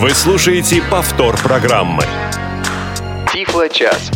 [0.00, 2.04] Вы слушаете повтор программы.
[3.32, 4.12] Тифло-час.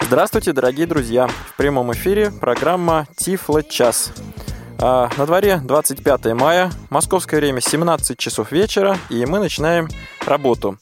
[0.00, 1.28] Здравствуйте, дорогие друзья!
[1.28, 4.10] В прямом эфире программа Тифло-час.
[4.78, 9.86] А, на дворе 25 мая, московское время 17 часов вечера, и мы начинаем
[10.24, 10.78] работу.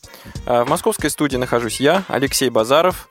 [0.46, 3.08] А, в московской студии нахожусь я, Алексей Базаров,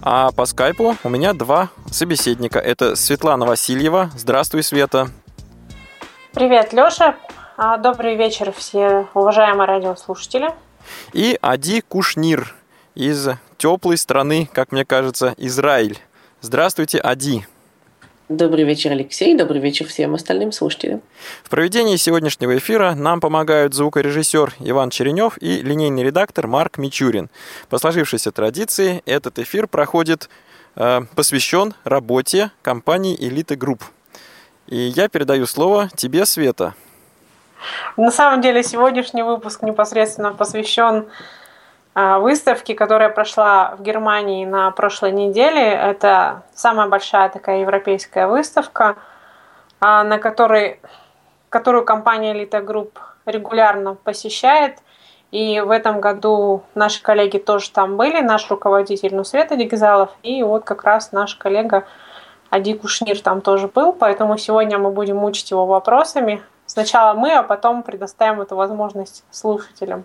[0.00, 2.60] а по скайпу у меня два собеседника.
[2.60, 4.10] Это Светлана Васильева.
[4.16, 5.10] Здравствуй, Света.
[6.32, 7.16] Привет, Лёша.
[7.62, 10.48] А, добрый вечер все уважаемые радиослушатели.
[11.12, 12.54] И Ади Кушнир
[12.94, 15.98] из теплой страны, как мне кажется, Израиль.
[16.40, 17.46] Здравствуйте, Ади.
[18.30, 19.36] Добрый вечер, Алексей.
[19.36, 21.02] Добрый вечер всем остальным слушателям.
[21.44, 27.28] В проведении сегодняшнего эфира нам помогают звукорежиссер Иван Черенев и линейный редактор Марк Мичурин.
[27.68, 30.30] По сложившейся традиции этот эфир проходит
[30.76, 33.84] э, посвящен работе компании Элиты Групп.
[34.66, 36.74] И я передаю слово тебе, Света.
[37.96, 41.08] На самом деле сегодняшний выпуск непосредственно посвящен
[41.94, 45.62] а, выставке, которая прошла в Германии на прошлой неделе.
[45.62, 48.96] Это самая большая такая европейская выставка,
[49.80, 50.80] а, на которой,
[51.48, 52.92] которую компания Elite Group
[53.26, 54.78] регулярно посещает.
[55.32, 60.64] И в этом году наши коллеги тоже там были, наш руководитель Нусвета Дегизалов, и вот
[60.64, 61.84] как раз наш коллега
[62.50, 67.42] Ади Кушнир там тоже был, поэтому сегодня мы будем мучить его вопросами Сначала мы, а
[67.42, 70.04] потом предоставим эту возможность слушателям.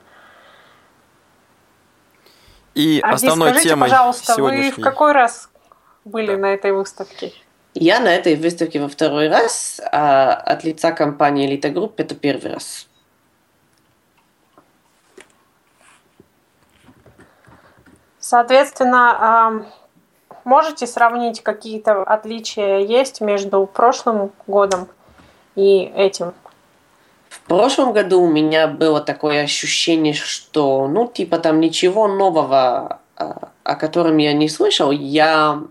[2.73, 5.51] И а основной скажите, темой пожалуйста, вы в какой раз
[6.05, 6.37] были да.
[6.37, 7.33] на этой выставке?
[7.75, 12.53] Я на этой выставке во второй раз, а от лица компании Elite Group это первый
[12.53, 12.87] раз.
[18.17, 19.67] Соответственно,
[20.43, 24.87] можете сравнить, какие-то отличия есть между прошлым годом
[25.53, 26.33] и этим?
[27.35, 33.49] В прошлом году у меня было такое ощущение, что, ну, типа там ничего нового, а,
[33.63, 35.61] о котором я не слышал, я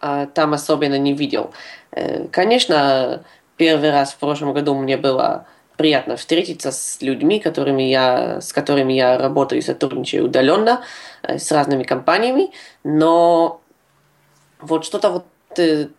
[0.00, 1.52] а, там особенно не видел.
[1.92, 3.24] Э, конечно,
[3.56, 5.46] первый раз в прошлом году мне было
[5.78, 10.84] приятно встретиться с людьми, которыми я, с которыми я работаю и сотрудничаю удаленно,
[11.22, 12.52] э, с разными компаниями,
[12.84, 13.62] но
[14.60, 15.24] вот что-то вот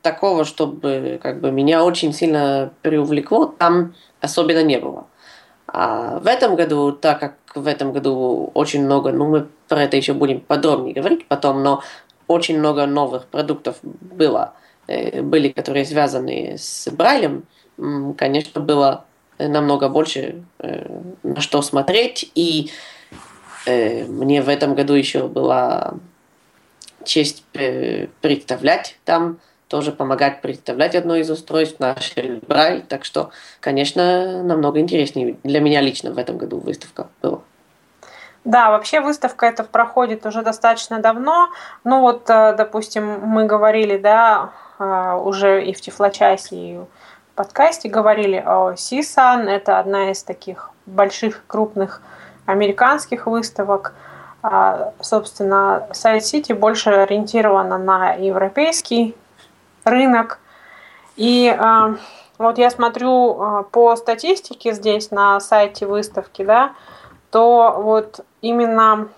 [0.02, 5.08] такого, чтобы как бы меня очень сильно привлекло, там особенно не было.
[5.68, 9.98] А в этом году, так как в этом году очень много, ну мы про это
[9.98, 11.84] еще будем подробнее говорить потом, но
[12.28, 14.54] очень много новых продуктов было,
[14.88, 17.46] э, были, которые связаны с Брайлем,
[18.18, 19.06] конечно, было
[19.38, 22.72] намного больше э, на что смотреть, и
[23.66, 25.96] э, мне в этом году еще была
[27.06, 27.46] честь
[28.22, 32.14] представлять там тоже помогать представлять одно из устройств, наш
[32.48, 32.84] Брайль.
[32.88, 37.40] Так что, конечно, намного интереснее для меня лично в этом году выставка была.
[38.44, 41.50] Да, вообще выставка эта проходит уже достаточно давно.
[41.84, 46.88] Ну вот, э, допустим, мы говорили, да, э, уже и в Тифлочасе, и в
[47.36, 49.50] подкасте говорили о CSUN.
[49.50, 52.02] Это одна из таких больших, крупных
[52.46, 53.94] американских выставок.
[54.42, 59.18] А, собственно, Сайт Сити больше ориентирована на европейский
[59.88, 60.40] рынок.
[61.16, 61.96] И э,
[62.38, 66.74] вот я смотрю э, по статистике здесь на сайте выставки, да,
[67.32, 69.10] то вот именно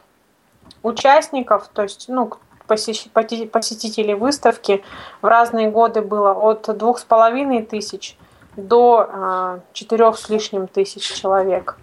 [0.83, 2.31] участников, то есть ну,
[2.67, 4.83] посетителей выставки
[5.21, 8.17] в разные годы было от двух с половиной тысяч
[8.55, 11.77] до э, четырех с лишним тысяч человек.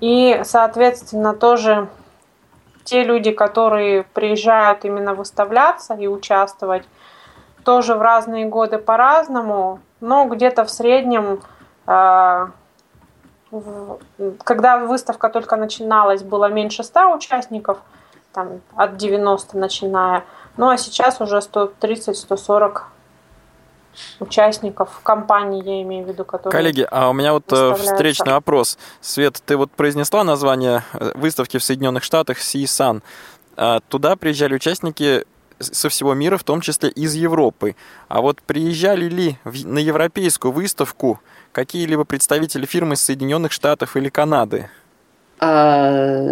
[0.00, 1.88] И, соответственно, тоже
[2.84, 6.84] те люди, которые приезжают именно выставляться и участвовать,
[7.64, 11.40] тоже в разные годы по-разному, но где-то в среднем,
[11.86, 12.50] а,
[14.44, 17.78] когда выставка только начиналась, было меньше 100 участников,
[18.32, 20.24] там, от 90 начиная,
[20.56, 22.82] ну а сейчас уже 130-140
[24.20, 26.52] участников компании, я имею в виду, которые...
[26.52, 28.78] Коллеги, а у меня вот э, встречный вопрос.
[29.00, 33.02] Свет, ты вот произнесла название э, выставки в Соединенных Штатах CSUN.
[33.56, 35.26] А туда приезжали участники
[35.62, 37.76] со всего мира, в том числе из Европы.
[38.08, 41.20] А вот приезжали ли на европейскую выставку
[41.52, 44.68] какие-либо представители фирмы из Соединенных Штатов или Канады?
[45.38, 46.28] А,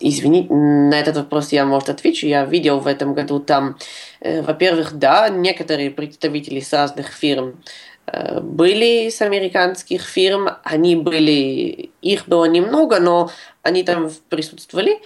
[0.00, 2.26] извините, на этот вопрос я, может, отвечу.
[2.26, 3.76] Я видел в этом году там,
[4.20, 7.62] э, во-первых, да, некоторые представители с разных фирм
[8.06, 13.30] э, были с американских фирм, они были, их было немного, но
[13.62, 15.00] они там присутствовали,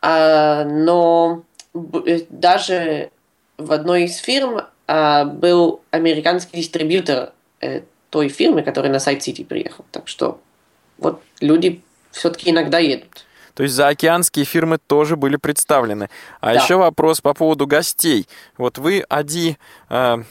[0.00, 1.42] а, но
[2.30, 3.10] даже
[3.56, 9.44] в одной из фирм а, был американский дистрибьютор э, той фирмы, которая на сайт Сити
[9.44, 9.84] приехал.
[9.90, 10.40] Так что
[10.96, 13.24] вот люди все-таки иногда едут.
[13.58, 16.10] То есть заокеанские фирмы тоже были представлены.
[16.40, 16.62] А да.
[16.62, 18.28] еще вопрос по поводу гостей.
[18.56, 19.58] Вот вы, Ади,
[19.90, 20.22] э,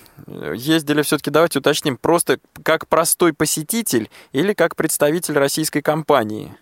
[0.56, 6.56] ездили все-таки, давайте уточним, просто как простой посетитель или как представитель российской компании?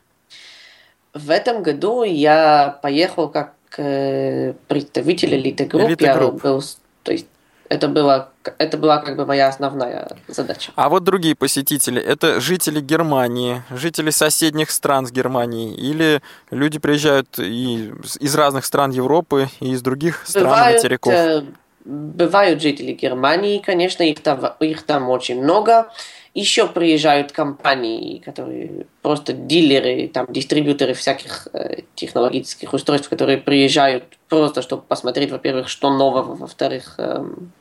[1.14, 5.86] В этом году я поехал как э, представитель элиты групп.
[5.86, 6.44] Элиты групп.
[6.44, 6.64] Я был,
[7.04, 7.28] то есть
[7.70, 10.72] это, было, это была как бы моя основная задача.
[10.76, 17.40] А вот другие посетители, это жители Германии, жители соседних стран с Германией, или люди приезжают
[17.40, 21.14] и из разных стран Европы и из других стран бывают, материков?
[21.14, 21.44] Э,
[21.86, 25.90] бывают жители Германии, конечно, их там, их там очень много.
[26.36, 34.62] Еще приезжают компании, которые просто дилеры, там, дистрибьюторы всяких э, технологических устройств, которые приезжают просто,
[34.62, 37.54] чтобы посмотреть, во-первых, что нового, во-вторых, эм,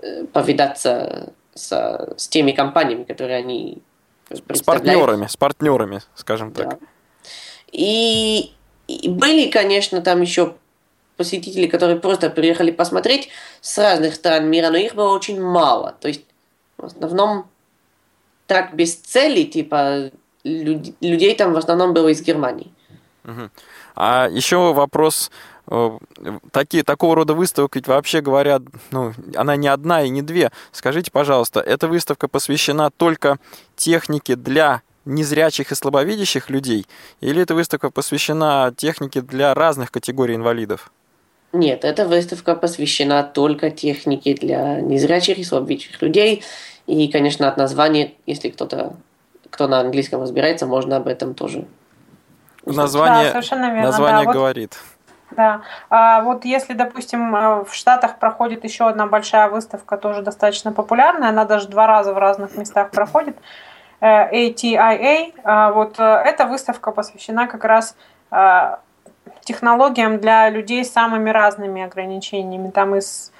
[0.00, 3.82] э, повидаться с, с теми компаниями, которые они
[4.30, 6.70] С партнерами, с партнерами, скажем так.
[6.70, 6.78] Да.
[7.70, 8.54] И,
[8.88, 10.54] и были, конечно, там еще
[11.18, 13.28] посетители, которые просто приехали посмотреть
[13.60, 15.94] с разных стран мира, но их было очень мало.
[16.00, 16.24] То есть
[16.78, 17.46] в основном
[18.46, 20.10] так без цели, типа
[20.44, 22.70] людей там в основном было из Германии.
[23.96, 25.30] А еще вопрос
[25.68, 25.98] э,
[26.50, 28.60] такие, такого рода выставок, ведь вообще говоря,
[28.90, 30.50] ну, она не одна и не две.
[30.72, 33.38] Скажите, пожалуйста, эта выставка посвящена только
[33.76, 36.86] технике для незрячих и слабовидящих людей,
[37.20, 40.90] или эта выставка посвящена технике для разных категорий инвалидов?
[41.52, 46.42] Нет, эта выставка посвящена только технике для незрячих и слабовидящих людей.
[46.86, 48.94] И, конечно, от названия, если кто-то,
[49.50, 51.66] кто на английском разбирается, можно об этом тоже.
[52.66, 53.82] Название, да, совершенно верно.
[53.82, 54.74] название да, говорит.
[55.30, 55.60] Вот, да.
[55.90, 61.30] А вот если, допустим, э, в Штатах проходит еще одна большая выставка, тоже достаточно популярная,
[61.30, 63.36] она даже два раза в разных местах проходит,
[64.00, 67.96] ATIA, э, а вот э, эта выставка посвящена как раз
[69.42, 72.70] технологиям для людей с самыми разными ограничениями.
[72.70, 73.32] Там и с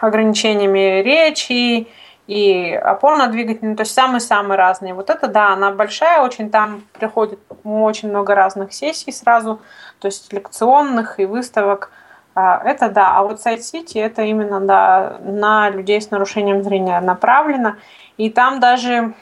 [0.00, 1.88] ограничениями речи,
[2.30, 4.94] и опорно-двигательные, то есть самые-самые разные.
[4.94, 9.60] Вот это, да, она большая очень, там приходит очень много разных сессий сразу,
[9.98, 11.90] то есть лекционных и выставок.
[12.36, 17.00] А, это да, а вот Сайт Сити это именно да, на людей с нарушением зрения
[17.00, 17.74] направлено.
[18.16, 19.14] И там даже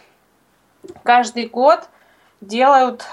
[1.02, 1.88] каждый год
[2.42, 3.06] делают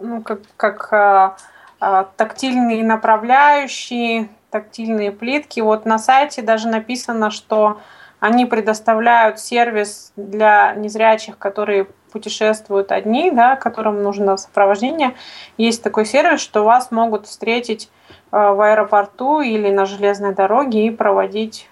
[0.00, 1.36] ну, как, как а,
[1.78, 5.60] а, тактильные направляющие, тактильные плитки.
[5.60, 7.80] Вот на сайте даже написано, что
[8.20, 15.14] они предоставляют сервис для незрячих, которые путешествуют одни, да, которым нужно сопровождение.
[15.58, 17.90] Есть такой сервис, что вас могут встретить
[18.32, 21.68] э, в аэропорту или на железной дороге и проводить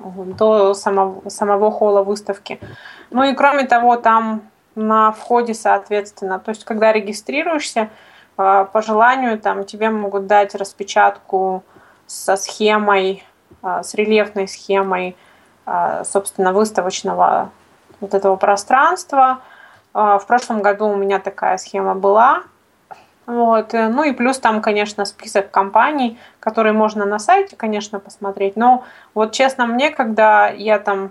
[0.00, 2.58] до самого, самого холла выставки.
[3.10, 4.42] Ну и кроме того, там
[4.74, 7.90] на входе, соответственно, то есть когда регистрируешься,
[8.36, 11.62] э, по желанию там тебе могут дать распечатку
[12.06, 13.24] со схемой,
[13.62, 15.16] э, с рельефной схемой
[15.66, 17.50] а, собственно, выставочного
[18.00, 19.40] вот этого пространства.
[19.94, 22.42] А, в прошлом году у меня такая схема была.
[23.26, 23.72] Вот.
[23.72, 28.56] Ну и плюс там, конечно, список компаний, которые можно на сайте, конечно, посмотреть.
[28.56, 28.84] Но
[29.14, 31.10] вот честно, мне, когда я там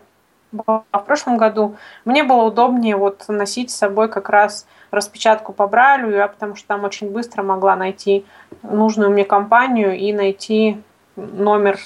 [0.52, 1.76] была в прошлом году,
[2.06, 6.68] мне было удобнее вот носить с собой как раз распечатку по Брайлю, я потому что
[6.68, 8.28] там очень быстро могла найти
[8.64, 10.82] нужную мне компанию и найти
[11.16, 11.78] номер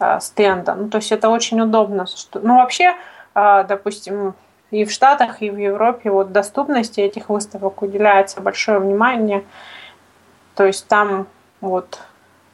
[0.00, 0.74] Э, стенда.
[0.74, 2.06] Ну, то есть это очень удобно.
[2.34, 2.94] Ну, вообще,
[3.34, 4.34] э, допустим,
[4.70, 9.44] и в Штатах, и в Европе вот доступности этих выставок уделяется большое внимание.
[10.54, 11.26] То есть там
[11.60, 12.00] вот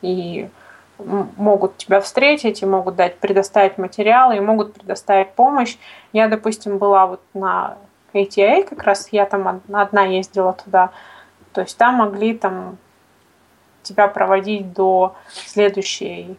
[0.01, 0.49] и
[0.99, 5.77] могут тебя встретить, и могут дать, предоставить материалы, и могут предоставить помощь.
[6.15, 7.77] Я, допустим, была вот на
[8.15, 10.91] ATA, как раз я там одна ездила туда.
[11.53, 12.79] То есть там могли там
[13.85, 15.15] тебя проводить до
[15.47, 16.37] следующей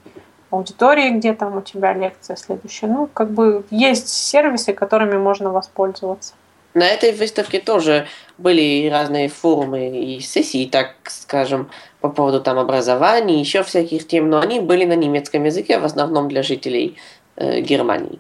[0.51, 2.87] аудитории, где там у тебя лекция следующая.
[2.87, 6.33] Ну, как бы есть сервисы, которыми можно воспользоваться.
[6.73, 8.05] На этой выставке тоже
[8.37, 11.69] были разные форумы и сессии, так скажем,
[12.01, 16.27] по поводу там образования, еще всяких тем, но они были на немецком языке, в основном
[16.27, 16.97] для жителей
[17.37, 18.19] э, Германии.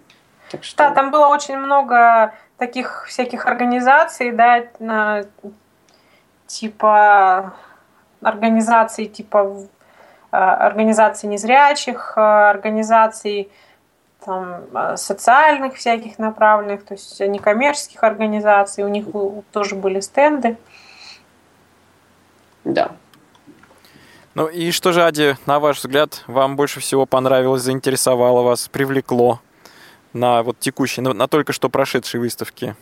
[0.49, 0.77] Так что...
[0.77, 5.25] Да, там было очень много таких всяких организаций, да, на,
[6.47, 7.55] типа
[8.21, 9.67] организаций типа
[10.35, 13.49] Э, организаций незрячих, э, организаций
[14.25, 19.05] там, э, социальных всяких направленных, то есть некоммерческих организаций, у них
[19.51, 20.57] тоже были стенды.
[22.65, 22.91] Да.
[24.33, 29.39] Ну и что же, Ади, на ваш взгляд, вам больше всего понравилось, заинтересовало вас, привлекло
[30.11, 32.75] на вот текущей, на, на только что прошедшей выставке?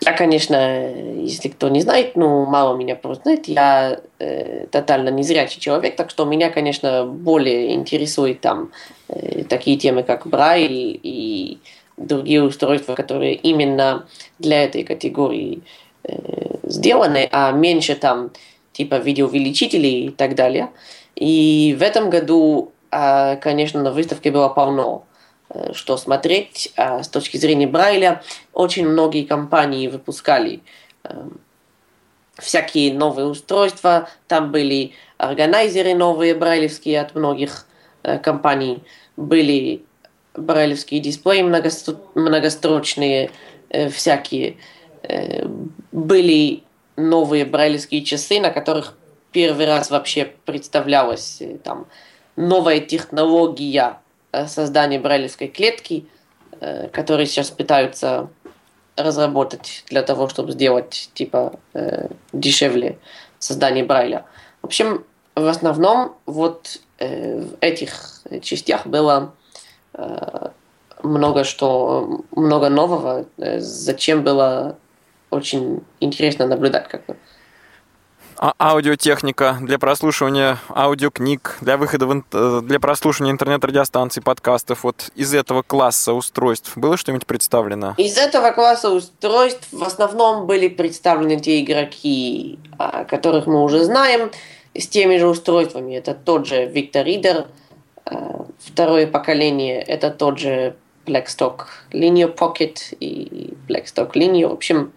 [0.00, 5.60] Я, конечно, если кто не знает, ну, мало меня просто знает, я э, тотально незрячий
[5.60, 8.72] человек, так что меня, конечно, более интересует там
[9.08, 11.58] э, такие темы, как Брайль и
[11.96, 14.06] другие устройства, которые именно
[14.38, 15.62] для этой категории
[16.04, 16.14] э,
[16.64, 18.30] сделаны, а меньше там
[18.72, 20.68] типа видеоувеличителей и так далее.
[21.14, 25.04] И в этом году, э, конечно, на выставке было полно
[25.72, 26.72] что смотреть.
[26.76, 28.22] А с точки зрения Брайля,
[28.52, 30.62] очень многие компании выпускали
[31.04, 31.40] эм,
[32.38, 34.08] всякие новые устройства.
[34.28, 37.66] Там были органайзеры новые брайлевские от многих
[38.02, 38.82] э, компаний.
[39.16, 39.84] Были
[40.34, 41.42] брайлевские дисплеи
[42.14, 43.30] многострочные
[43.70, 44.56] э, всякие.
[45.92, 46.64] Были
[46.96, 48.96] новые брайлевские часы, на которых
[49.30, 51.86] первый раз вообще представлялась там
[52.36, 54.00] новая технология
[54.36, 56.06] Э, создание брайлевской клетки,
[56.60, 58.28] э, которые сейчас пытаются
[58.94, 62.98] разработать для того, чтобы сделать типа э, дешевле
[63.38, 64.24] создание Брайля.
[64.62, 69.34] В общем, в основном вот в этих частях было
[71.02, 74.78] много что много нового, зачем было
[75.28, 77.16] очень интересно наблюдать как бы.
[78.38, 84.84] А аудиотехника для прослушивания аудиокниг, для выхода в, э, для прослушивания интернет-радиостанций, подкастов.
[84.84, 87.94] Вот из этого класса устройств было что-нибудь представлено?
[87.96, 92.58] Из этого класса устройств в основном были представлены те игроки,
[93.08, 94.30] которых мы уже знаем,
[94.74, 95.94] с теми же устройствами.
[95.94, 97.46] Это тот же Victor Reader,
[98.04, 98.16] э,
[98.58, 100.76] второе поколение, это тот же
[101.06, 104.48] Blackstock Linear Pocket и Blackstock Linear.
[104.48, 104.92] В общем,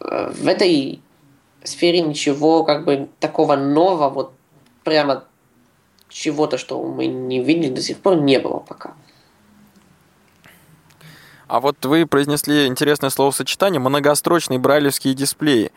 [0.00, 1.00] э, в этой
[1.68, 4.32] сфере ничего как бы такого нового, вот
[4.84, 5.24] прямо
[6.08, 8.94] чего-то, что мы не видели до сих пор, не было пока.
[11.46, 15.72] А вот вы произнесли интересное словосочетание «многострочные брайлевские дисплеи».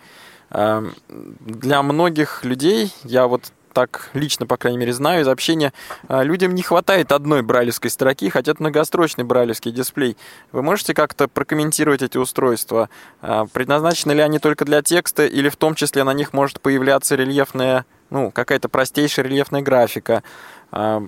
[0.52, 5.74] Эм, для многих людей, я вот так лично, по крайней мере, знаю из общения,
[6.08, 10.15] а, людям не хватает одной брайлевской строки, хотят многострочный брайлевский дисплей.
[10.51, 12.89] Вы можете как-то прокомментировать эти устройства?
[13.22, 17.15] А, предназначены ли они только для текста или в том числе на них может появляться
[17.15, 20.24] рельефная, ну, какая-то простейшая рельефная графика?
[20.72, 21.03] А,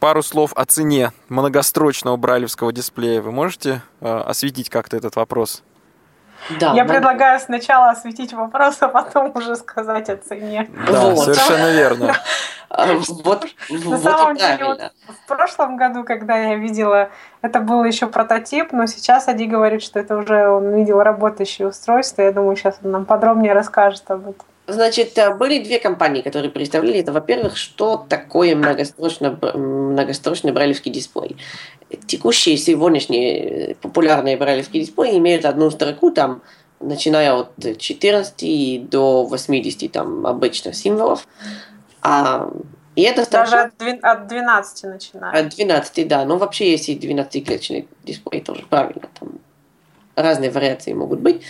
[0.00, 3.20] пару слов о цене многострочного брайлевского дисплея.
[3.20, 5.62] Вы можете осветить как-то этот вопрос?
[6.58, 6.92] Да, Я но...
[6.92, 10.68] предлагаю сначала осветить вопрос, а потом уже сказать о цене.
[10.90, 11.24] Да, вот.
[11.24, 12.16] совершенно верно.
[12.70, 12.86] А,
[13.24, 17.10] вот, На самом деле, вот в прошлом году, когда я видела,
[17.42, 22.22] это был еще прототип, но сейчас Ади говорит, что это уже он видел работающее устройство.
[22.22, 24.46] Я думаю, сейчас он нам подробнее расскажет об этом.
[24.72, 27.12] Значит, э, были две компании, которые представляли это.
[27.12, 31.36] Во-первых, что такое многострочный, многострочный брайлевский дисплей
[32.06, 36.42] текущие сегодняшние популярные брайлевские дисплеи имеют одну строку там,
[36.80, 41.26] начиная от 14 до 80 там обычно символов.
[42.02, 42.50] А,
[42.96, 43.70] и это строка...
[43.78, 45.46] Даже от 12 начиная.
[45.46, 46.24] От 12, да.
[46.24, 49.08] Но вообще есть и 12-клеточный дисплей, тоже правильно.
[49.18, 49.32] Там
[50.14, 51.42] разные вариации могут быть.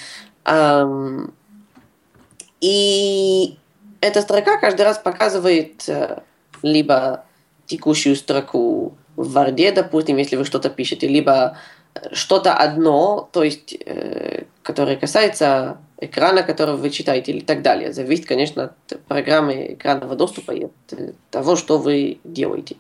[2.61, 3.59] И
[4.01, 6.21] эта строка каждый раз показывает э,
[6.63, 7.25] либо
[7.67, 11.57] текущую строку в Варде, допустим, если вы что-то пишете, либо
[11.95, 17.93] э, что-то одно, то есть, э, которое касается экрана, который вы читаете и так далее.
[17.93, 22.77] Зависит, конечно, от программы экранного доступа и от э, того, что вы делаете.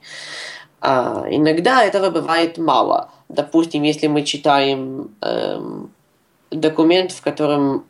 [0.81, 3.11] А иногда этого бывает мало.
[3.29, 5.61] Допустим, если мы читаем э,
[6.51, 7.85] документ, в котором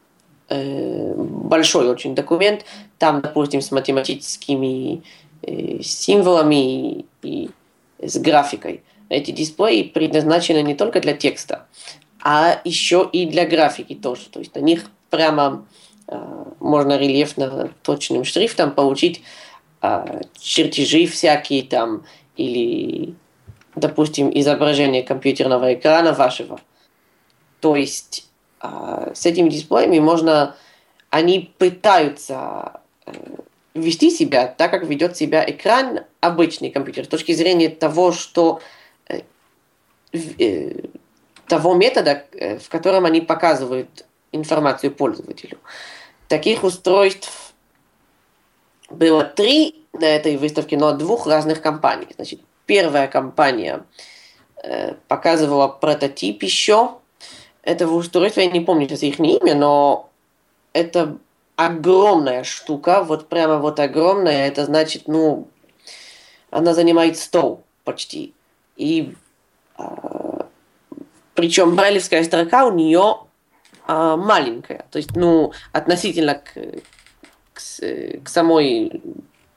[0.51, 2.65] большой очень документ,
[2.99, 5.03] там, допустим, с математическими
[5.43, 7.51] э, символами и
[8.03, 8.83] с графикой.
[9.09, 11.67] Эти дисплеи предназначены не только для текста,
[12.23, 14.29] а еще и для графики тоже.
[14.31, 15.67] То есть на них прямо
[16.09, 19.23] э, можно рельефно точным шрифтом получить
[19.83, 22.05] э, чертежи всякие там
[22.37, 23.15] или,
[23.75, 26.61] допустим, изображение компьютерного экрана вашего.
[27.61, 28.30] То есть э,
[28.63, 30.55] с этими дисплеями можно,
[31.09, 33.13] они пытаются э,
[33.75, 38.61] вести себя так, как ведет себя экран обычный компьютер, с точки зрения того, что
[39.09, 39.23] э,
[40.13, 40.73] э,
[41.47, 45.59] того метода, в котором они показывают информацию пользователю.
[46.29, 47.53] Таких устройств
[48.89, 52.07] было три на этой выставке, но от двух разных компаний.
[52.15, 53.85] Значит, первая компания
[55.09, 57.00] показывала прототип еще
[57.63, 60.11] этого устройства, я не помню сейчас их имя, но
[60.73, 61.19] это
[61.57, 65.49] огромная штука, вот прямо вот огромная, это значит, ну,
[66.51, 68.35] она занимает стол почти.
[68.77, 69.15] И
[69.79, 69.83] э,
[71.35, 73.21] причем брайлевская строка у нее
[73.87, 74.87] а, маленькая.
[74.91, 76.53] То есть, ну, относительно к,
[77.53, 77.61] к,
[78.25, 79.03] к самой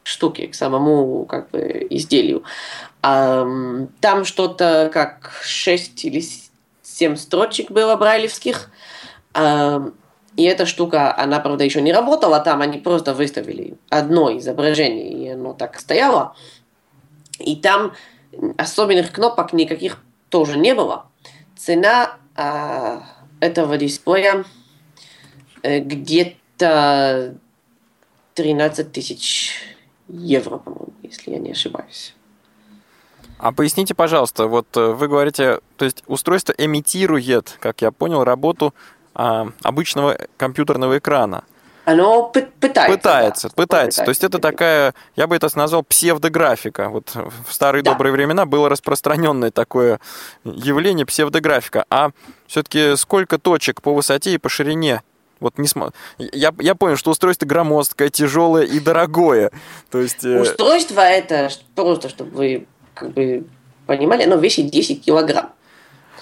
[0.03, 2.43] штуке, к самому как бы изделию.
[3.01, 3.45] А,
[4.01, 6.23] там что-то как 6 или
[6.83, 8.69] 7 строчек было брайлевских.
[9.33, 9.91] А,
[10.35, 15.29] и эта штука, она, правда, еще не работала там, они просто выставили одно изображение, и
[15.29, 16.35] оно так стояло.
[17.39, 17.93] И там
[18.57, 19.99] особенных кнопок никаких
[20.29, 21.05] тоже не было.
[21.55, 23.03] Цена а,
[23.39, 24.43] этого дисплея
[25.61, 27.37] э, где-то
[28.33, 29.53] 13 тысяч
[30.07, 32.15] евро, по-моему, если я не ошибаюсь.
[33.43, 38.73] А поясните, пожалуйста, вот э, вы говорите, то есть устройство имитирует, как я понял, работу
[39.13, 41.43] а, обычного компьютерного экрана.
[41.83, 42.95] Оно пытается.
[42.95, 44.03] Пытается, да, пытается.
[44.05, 46.87] То есть это такая, я бы это назвал псевдографика.
[46.87, 47.91] Вот в старые да.
[47.91, 49.99] добрые времена было распространенное такое
[50.45, 51.83] явление псевдографика.
[51.89, 52.11] А
[52.47, 55.01] все-таки сколько точек по высоте и по ширине
[55.41, 55.93] вот не см...
[56.17, 59.51] я, я понял, что устройство громоздкое, тяжелое и дорогое.
[59.91, 60.23] То есть...
[60.23, 62.67] Э, устройство это просто, чтобы вы
[63.03, 63.43] как бы
[63.85, 65.51] понимали, оно весит 10 килограмм.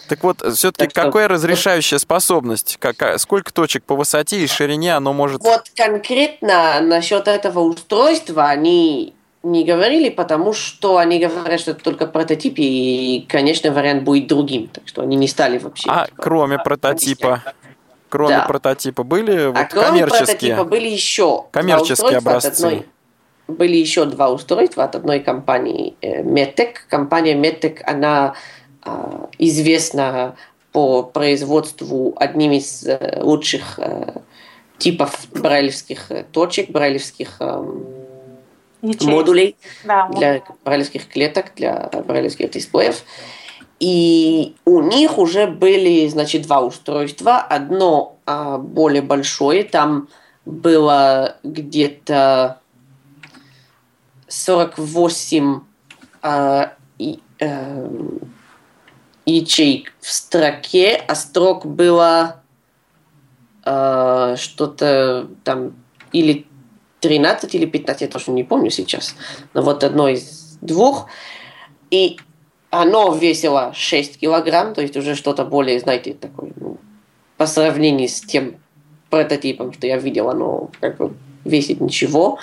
[0.08, 1.36] Так вот, все-таки так какая что...
[1.36, 2.78] разрешающая способность?
[2.80, 5.42] Какая, сколько точек по высоте и ширине оно может...
[5.42, 12.08] Вот конкретно насчет этого устройства они не говорили, потому что они говорят, что это только
[12.08, 14.68] прототип, и, конечно, вариант будет другим.
[14.68, 15.90] Так что они не стали вообще...
[15.90, 17.44] А типа, кроме прототипа?
[18.10, 18.46] Кроме да.
[18.46, 20.26] прототипа были а вот кроме коммерческие?
[20.26, 22.66] прототипа были еще коммерческие образцы.
[22.66, 22.86] Одной,
[23.52, 26.76] были еще два устройства от одной компании э, Metec.
[26.90, 28.34] Компания Metec, она
[28.82, 30.36] а, известна
[30.72, 34.14] по производству одним из э, лучших э,
[34.78, 37.40] типов брайлевских точек, брайлевских
[38.82, 39.06] Ячейки.
[39.06, 43.04] модулей да, для брайлевских клеток, для брайлевских дисплеев.
[43.82, 47.38] И у них уже были, значит, два устройства.
[47.40, 50.08] Одно а, более большое, там
[50.46, 52.61] было где-то
[54.32, 55.60] 48
[56.22, 57.90] а, и, а,
[59.26, 62.42] ячеек в строке, а строк было
[63.66, 65.76] э, что-то там
[66.12, 66.48] или
[67.02, 69.16] 13 или 15, я тоже не помню сейчас,
[69.54, 71.08] но вот одно из двух.
[71.90, 72.18] И
[72.70, 76.78] оно весило 6 килограмм, то есть уже что-то более, знаете, такое, ну,
[77.38, 78.56] по сравнению с тем
[79.10, 81.14] прототипом, что я видел, оно как бы
[81.44, 82.40] весит ничего.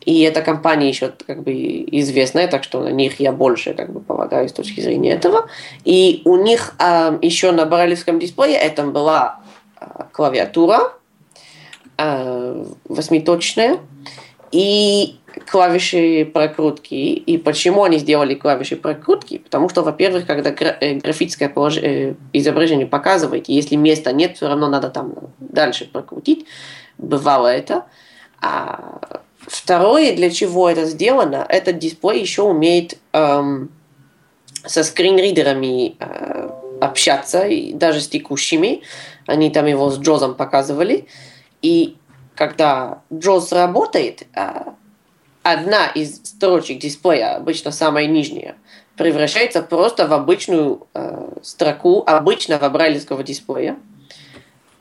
[0.00, 4.00] И эта компания еще как бы известная, так что на них я больше как бы
[4.00, 5.48] полагаю с точки зрения этого.
[5.84, 9.40] И у них э, еще на брайлевском дисплее это была
[9.78, 10.94] э, клавиатура
[11.98, 13.78] э, восьмиточная
[14.52, 16.94] и клавиши прокрутки.
[16.94, 19.38] И почему они сделали клавиши прокрутки?
[19.38, 24.88] Потому что, во-первых, когда э, графическое э, изображение показываете, если места нет, все равно надо
[24.88, 26.46] там дальше прокрутить.
[26.96, 27.84] Бывало это.
[28.40, 33.70] А Второе, для чего это сделано, этот дисплей еще умеет эм,
[34.64, 36.50] со скринридерами э,
[36.80, 38.82] общаться, и даже с текущими.
[39.26, 41.06] Они там его с Джозом показывали.
[41.62, 41.96] И
[42.34, 44.62] когда Джоз работает, э,
[45.42, 48.56] одна из строчек дисплея, обычно самая нижняя,
[48.96, 53.78] превращается просто в обычную э, строку обычного брайлевского дисплея.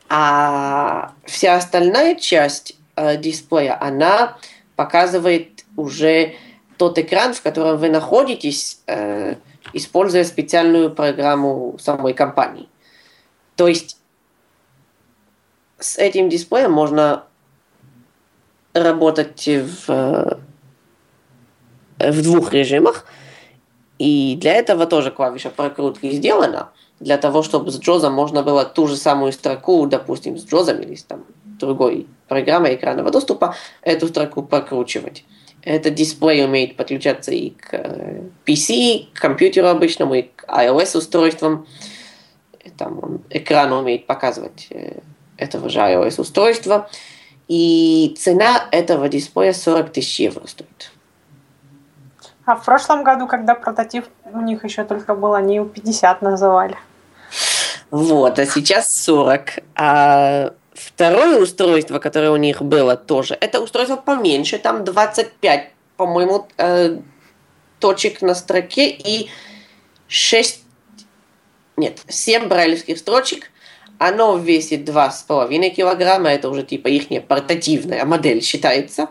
[0.09, 4.37] А вся остальная часть э, дисплея, она
[4.75, 6.35] показывает уже
[6.77, 9.35] тот экран, в котором вы находитесь, э,
[9.73, 12.67] используя специальную программу самой компании.
[13.55, 13.97] То есть
[15.79, 17.23] с этим дисплеем можно
[18.73, 20.35] работать в, э,
[22.11, 23.05] в двух режимах.
[23.97, 28.87] И для этого тоже клавиша прокрутки сделана, для того, чтобы с Джозом можно было ту
[28.87, 31.25] же самую строку, допустим, с Джозом или с там,
[31.59, 35.25] другой программой экранного доступа, эту строку прокручивать.
[35.61, 41.67] Этот дисплей умеет подключаться и к э, PC, к компьютеру обычному, и к iOS-устройствам.
[42.77, 44.99] Там он, экран умеет показывать э,
[45.37, 46.89] этого же iOS-устройства.
[47.49, 50.91] И цена этого дисплея 40 тысяч евро стоит.
[52.45, 56.77] А в прошлом году, когда прототип у них еще только был, они его 50 называли.
[57.91, 59.59] Вот, а сейчас 40.
[59.75, 66.99] А Второе устройство, которое у них было тоже, это устройство поменьше, там 25, по-моему, э,
[67.79, 69.29] точек на строке и
[70.07, 70.63] 6,
[71.75, 73.51] нет, 7 брайлевских строчек.
[73.97, 79.09] Оно весит 2,5 килограмма, это уже типа их портативная модель считается.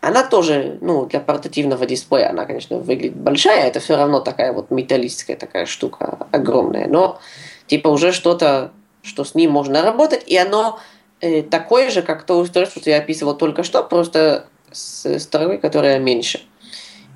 [0.00, 4.72] Она тоже, ну, для портативного дисплея, она, конечно, выглядит большая, это все равно такая вот
[4.72, 7.20] металлическая такая штука огромная, но
[7.68, 8.72] типа уже что-то
[9.02, 10.78] что с ним можно работать, и оно
[11.20, 15.98] э, такое же, как то устройство, что я описывал только что, просто с стороной, которая
[15.98, 16.40] меньше.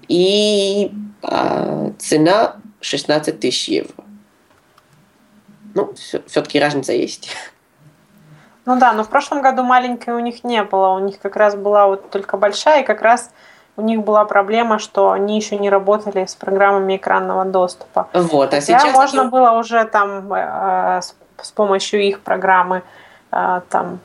[0.09, 0.92] И
[1.23, 4.05] э, цена 16 тысяч евро.
[5.75, 5.92] Ну,
[6.27, 7.31] все-таки разница есть.
[8.66, 10.90] Ну да, но в прошлом году маленькой у них не было.
[10.90, 13.31] У них как раз была вот только большая, и как раз
[13.77, 18.09] у них была проблема, что они еще не работали с программами экранного доступа.
[18.12, 19.31] Вот, а Хотя сейчас можно они...
[19.31, 22.83] было уже там э, с, с помощью их программы
[23.33, 24.01] э, там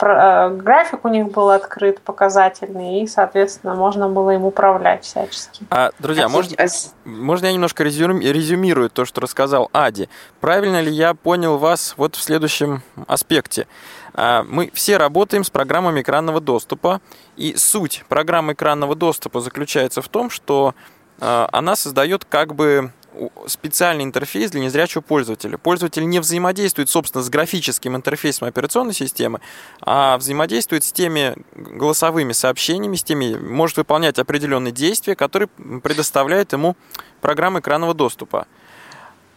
[0.00, 5.64] Э, график у них был открыт показательный, и, соответственно, можно было им управлять всячески.
[5.70, 6.56] А, друзья, можно,
[7.04, 10.08] можно я немножко резюмирую то, что рассказал Ади?
[10.40, 13.66] Правильно ли я понял вас вот в следующем аспекте?
[14.12, 17.00] А, мы все работаем с программами экранного доступа,
[17.36, 20.74] и суть программы экранного доступа заключается в том, что
[21.20, 22.92] а, она создает как бы
[23.46, 25.58] специальный интерфейс для незрячего пользователя.
[25.58, 29.40] Пользователь не взаимодействует, собственно, с графическим интерфейсом операционной системы,
[29.80, 35.48] а взаимодействует с теми голосовыми сообщениями, с теми, может выполнять определенные действия, которые
[35.82, 36.76] предоставляет ему
[37.20, 38.46] программа экранного доступа.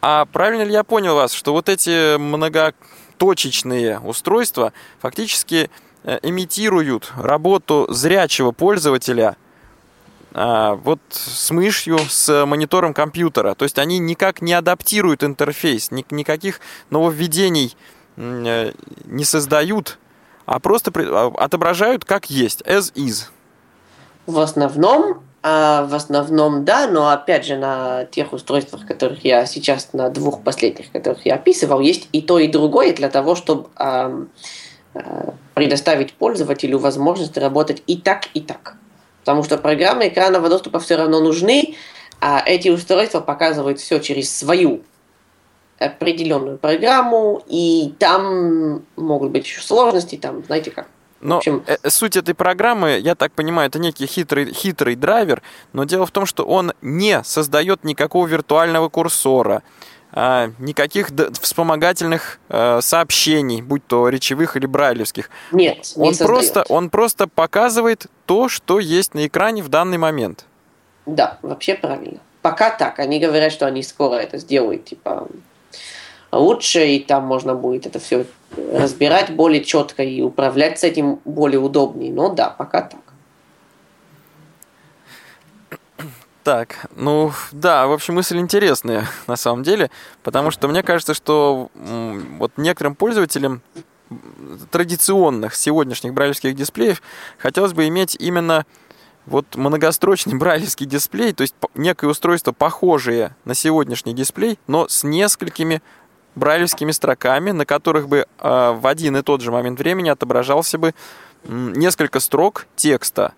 [0.01, 5.69] А правильно ли я понял вас, что вот эти многоточечные устройства фактически
[6.03, 9.35] э, имитируют работу зрячего пользователя–
[10.31, 13.55] вот с мышью, с монитором компьютера.
[13.55, 17.75] То есть они никак не адаптируют интерфейс, ни, никаких нововведений
[18.15, 18.71] э,
[19.05, 19.97] не создают,
[20.45, 23.29] а просто а, отображают как есть, as is.
[24.27, 29.93] В основном, а в основном да, но опять же на тех устройствах, которых я сейчас,
[29.93, 34.25] на двух последних, которых я описывал, есть и то, и другое для того, чтобы э,
[35.55, 38.75] предоставить пользователю возможность работать и так, и так
[39.19, 41.75] потому что программы экранного доступа все равно нужны,
[42.19, 44.82] а эти устройства показывают все через свою
[45.79, 50.88] определенную программу, и там могут быть еще сложности, там, знаете как.
[51.21, 51.63] Но общем...
[51.67, 55.41] Э, суть этой программы, я так понимаю, это некий хитрый, хитрый драйвер,
[55.73, 59.63] но дело в том, что он не создает никакого виртуального курсора,
[60.12, 65.30] никаких вспомогательных а, сообщений, будь то речевых или брайлевских.
[65.52, 70.45] Нет, не он просто, он просто показывает то, что есть на экране в данный момент.
[71.06, 72.19] Да, вообще правильно.
[72.41, 73.00] Пока так.
[73.00, 75.28] Они говорят, что они скоро это сделают, типа
[76.32, 78.26] лучше, и там можно будет это все
[78.74, 82.12] разбирать более четко и управлять с этим более удобнее.
[82.12, 83.02] Но да, пока так.
[86.43, 89.91] Так, ну да, в общем, мысль интересная на самом деле,
[90.23, 93.62] потому что мне кажется, что вот некоторым пользователям
[94.71, 97.02] традиционных сегодняшних брайлевских дисплеев
[97.38, 98.65] хотелось бы иметь именно
[99.25, 105.82] вот многострочный брайлевский дисплей, то есть некое устройство, похожее на сегодняшний дисплей, но с несколькими
[106.36, 110.93] брайлевскими строками, на которых бы э, в один и тот же момент времени отображался бы
[111.43, 113.34] несколько строк текста.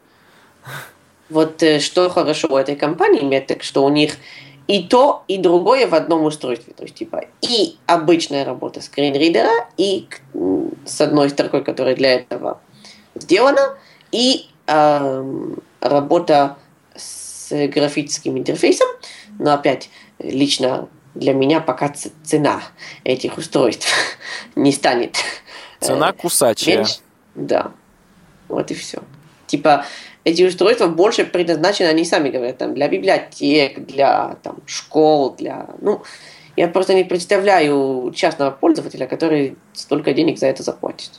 [1.32, 4.18] Вот э, что хорошо у этой компании, Metec, что у них
[4.68, 6.74] и то, и другое в одном устройстве.
[6.74, 10.08] То есть, типа, и обычная работа скринридера, и
[10.86, 12.60] с одной строкой, которая для этого
[13.16, 13.78] сделана,
[14.12, 16.58] и э, работа
[16.96, 18.88] с графическим интерфейсом.
[19.40, 19.90] Но опять,
[20.20, 22.62] лично для меня пока цена
[23.04, 23.88] этих устройств
[24.56, 25.16] не станет.
[25.80, 26.78] Цена э, кусачая.
[26.78, 27.00] Меньше.
[27.36, 27.72] Да.
[28.48, 29.02] Вот и все.
[29.48, 29.86] Типа,
[30.24, 35.68] эти устройства больше предназначены, они сами говорят, там, для библиотек, для там, школ, для...
[35.82, 36.04] Ну,
[36.56, 41.12] я просто не представляю частного пользователя, который столько денег за это заплатит.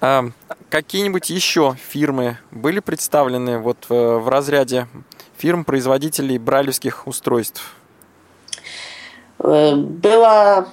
[0.00, 0.26] А
[0.70, 4.86] какие-нибудь еще фирмы были представлены вот в, в разряде
[5.36, 7.74] фирм-производителей брайлевских устройств?
[9.40, 10.68] Э, было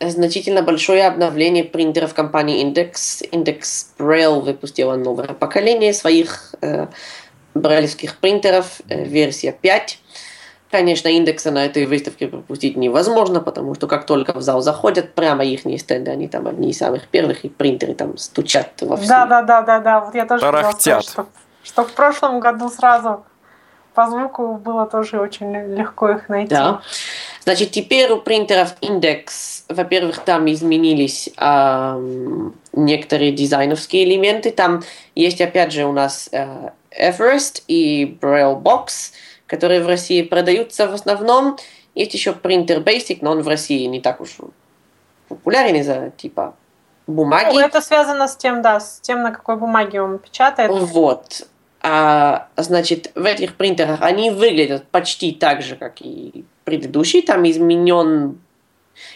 [0.00, 3.28] значительно большое обновление принтеров компании Index.
[3.30, 6.86] Index Braille выпустила новое поколение своих э,
[7.54, 9.98] брайлевских принтеров, э, версия 5.
[10.70, 15.44] Конечно, индекса на этой выставке пропустить невозможно, потому что как только в зал заходят, прямо
[15.44, 19.08] их стенды, они там одни из самых первых, и принтеры там стучат во все.
[19.08, 20.00] Да, да, да, да, да.
[20.00, 21.04] Вот я тоже Тарахтят.
[21.04, 21.26] что,
[21.62, 23.24] что в прошлом году сразу
[23.94, 26.50] по звуку было тоже очень легко их найти.
[26.50, 26.82] Да.
[27.46, 32.30] Значит, теперь у принтеров индекс, во-первых, там изменились э,
[32.72, 34.50] некоторые дизайновские элементы.
[34.50, 34.82] Там
[35.14, 39.12] есть, опять же, у нас э, Everest и Braille Box,
[39.46, 41.56] которые в России продаются в основном.
[41.94, 44.38] Есть еще принтер Basic, но он в России не так уж
[45.28, 46.56] популярен из-за типа
[47.06, 47.54] бумаги.
[47.54, 50.68] Ну, это связано с тем, да, с тем, на какой бумаге он печатает.
[50.72, 51.46] Вот.
[51.88, 57.22] А, значит, в этих принтерах они выглядят почти так же, как и предыдущие.
[57.22, 58.40] Там изменен,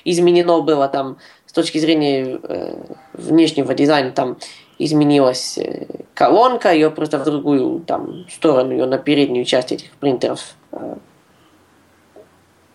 [0.04, 2.76] изменено было там с точки зрения э,
[3.12, 4.38] внешнего дизайна, там
[4.78, 10.54] изменилась э, колонка, ее просто в другую там, сторону, ее на переднюю часть этих принтеров
[10.70, 10.94] э,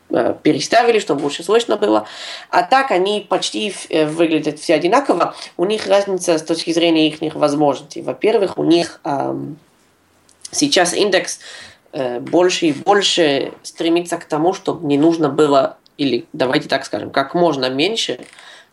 [0.09, 2.05] э, переставили, чтобы лучше слышно было.
[2.49, 5.35] А так они почти э, выглядят все одинаково.
[5.55, 8.01] У них разница с точки зрения их возможностей.
[8.01, 9.57] Во-первых, у них эм,
[10.51, 11.39] сейчас индекс
[11.91, 17.09] э, больше и больше стремится к тому, чтобы не нужно было, или давайте так скажем,
[17.09, 18.19] как можно меньше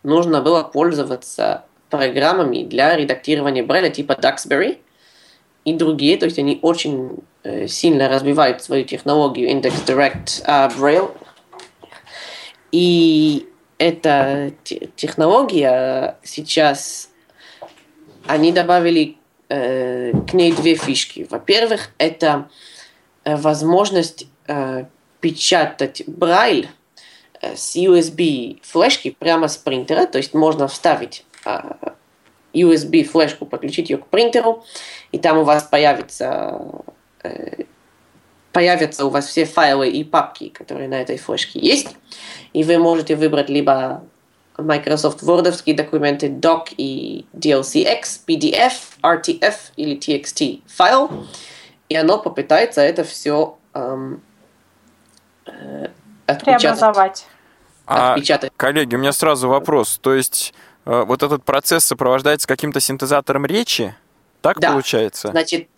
[0.02, 4.78] нужно было пользоваться программами для редактирования Брайля типа Duxbury
[5.64, 11.14] и другие, то есть они очень э, сильно развивают свою технологию Index Direct uh, Braille.
[12.72, 13.46] И
[13.78, 14.52] эта
[14.96, 17.10] технология сейчас,
[18.26, 19.16] они добавили
[19.52, 21.26] э, к ней две фишки.
[21.28, 22.48] Во-первых, это
[23.24, 24.84] э, возможность э,
[25.20, 26.68] печатать Брайль
[27.40, 31.26] с USB флешки прямо с принтера, то есть можно вставить
[32.54, 34.64] USB флешку, подключить ее к принтеру,
[35.10, 36.60] и там у вас появится
[38.52, 41.96] появятся у вас все файлы и папки, которые на этой флешке есть,
[42.52, 44.04] и вы можете выбрать либо
[44.58, 51.26] Microsoft Wordовские документы doc и DLCX, PDF, RTF или TXT файл,
[51.88, 54.22] и оно попытается это все эм,
[55.46, 55.88] э,
[56.26, 57.26] отпечатать.
[57.86, 58.16] А,
[58.56, 59.98] коллеги, у меня сразу вопрос.
[60.00, 63.94] То есть э, вот этот процесс сопровождается каким-то синтезатором речи?
[64.40, 64.72] Так да.
[64.72, 65.28] получается?
[65.28, 65.68] Значит,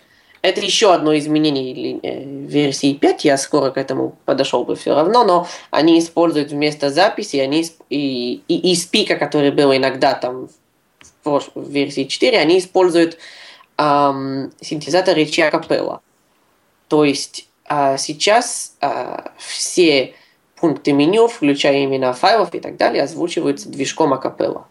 [0.45, 5.25] это еще одно изменение э, версии 5, я скоро к этому подошел бы все равно,
[5.25, 10.51] но они используют вместо записи они и, и, и спика, который был иногда там
[11.25, 13.17] в, в версии 4, они используют
[13.79, 16.03] эм, синтезатор речи акапелла.
[16.89, 20.15] То есть э, сейчас э, все
[20.57, 24.69] пункты меню, включая имена файлов и так далее, озвучиваются движком акапелла.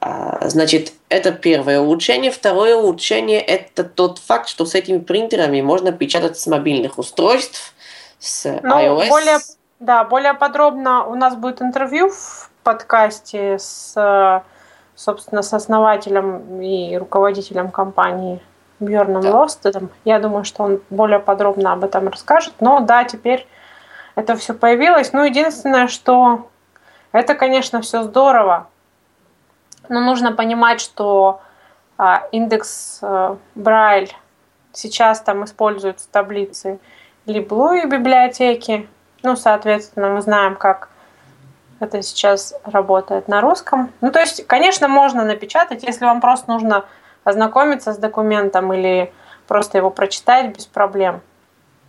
[0.00, 2.30] А, значит, это первое улучшение.
[2.30, 7.74] Второе улучшение– это тот факт, что с этими принтерами можно печатать с мобильных устройств,
[8.18, 9.08] с ну, iOS.
[9.08, 9.38] Более,
[9.78, 14.42] да, более подробно у нас будет интервью в подкасте с,
[14.94, 18.40] собственно, с основателем и руководителем компании
[18.80, 19.36] Бьерном да.
[19.36, 19.90] Лостедом.
[20.06, 22.54] Я думаю, что он более подробно об этом расскажет.
[22.60, 23.46] Но да, теперь
[24.14, 25.12] это все появилось.
[25.12, 26.48] Ну, единственное, что
[27.12, 28.68] это, конечно, все здорово,
[29.90, 31.42] но нужно понимать, что
[31.98, 34.10] а, индекс а, Брайль
[34.72, 36.78] сейчас там используется таблицы
[37.26, 38.88] Либлу библиотеки.
[39.22, 40.88] Ну, соответственно, мы знаем, как
[41.80, 43.92] это сейчас работает на русском.
[44.00, 46.86] Ну, то есть, конечно, можно напечатать, если вам просто нужно
[47.24, 49.12] ознакомиться с документом или
[49.46, 51.20] просто его прочитать без проблем.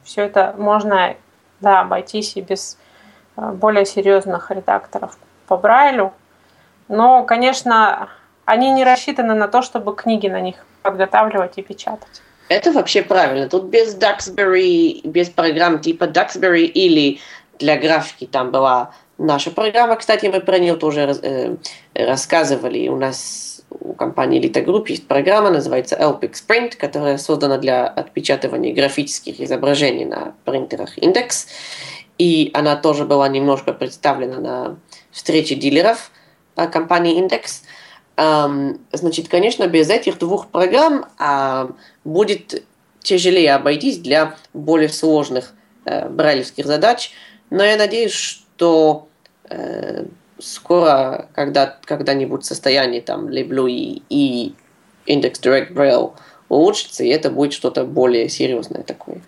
[0.04, 1.16] Все это можно
[1.60, 2.78] да, обойтись и без
[3.36, 6.14] а, более серьезных редакторов по Брайлю.
[6.92, 8.10] Но, конечно,
[8.44, 12.22] они не рассчитаны на то, чтобы книги на них подготавливать и печатать.
[12.50, 13.48] Это вообще правильно.
[13.48, 17.22] Тут без Duxbury, без программ типа Duxbury или
[17.60, 19.96] для графики там была наша программа.
[19.96, 21.56] Кстати, мы про нее тоже э,
[21.94, 22.90] рассказывали.
[22.90, 28.74] У нас у компании Elite Group есть программа, называется LPix Print, которая создана для отпечатывания
[28.74, 31.48] графических изображений на принтерах Index.
[32.18, 34.78] И она тоже была немножко представлена на
[35.14, 36.12] встрече дилеров–
[36.56, 37.64] компании Index.
[38.92, 41.06] Значит, конечно, без этих двух программ
[42.04, 42.64] будет
[43.02, 45.54] тяжелее обойтись для более сложных
[45.86, 47.12] э, брайлевских задач,
[47.50, 49.08] но я надеюсь, что
[49.50, 50.06] э,
[50.40, 54.54] скоро, когда, когда-нибудь состояние там Leblu и, и
[55.08, 56.14] Index Direct Braille
[56.50, 59.22] улучшится, и это будет что-то более серьезное такое.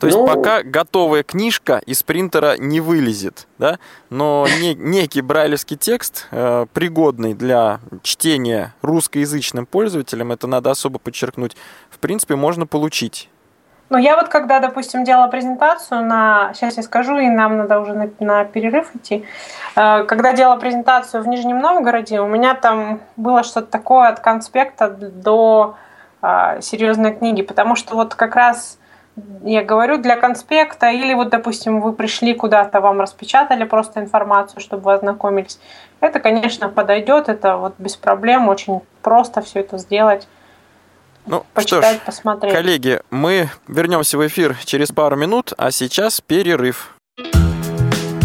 [0.00, 3.78] То есть ну, пока готовая книжка из принтера не вылезет, да,
[4.10, 11.56] но не, некий брайлевский текст, э, пригодный для чтения русскоязычным пользователям, это надо особо подчеркнуть,
[11.90, 13.30] в принципе, можно получить.
[13.90, 16.52] Ну, я вот когда, допустим, делала презентацию на...
[16.54, 19.24] Сейчас я скажу, и нам надо уже на, на перерыв идти.
[19.76, 24.88] Э, когда делала презентацию в Нижнем Новгороде, у меня там было что-то такое от конспекта
[24.88, 25.76] до
[26.22, 28.78] э, серьезной книги, потому что вот как раз
[29.44, 34.84] я говорю, для конспекта, или вот, допустим, вы пришли куда-то, вам распечатали просто информацию, чтобы
[34.84, 35.58] вы ознакомились.
[36.00, 40.26] Это, конечно, подойдет, это вот без проблем, очень просто все это сделать.
[41.26, 42.52] Ну Почитать, что ж, посмотреть.
[42.52, 46.94] коллеги, мы вернемся в эфир через пару минут, а сейчас перерыв.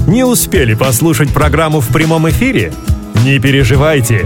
[0.08, 2.73] Не успели послушать программу в прямом эфире?
[3.23, 4.25] Не переживайте.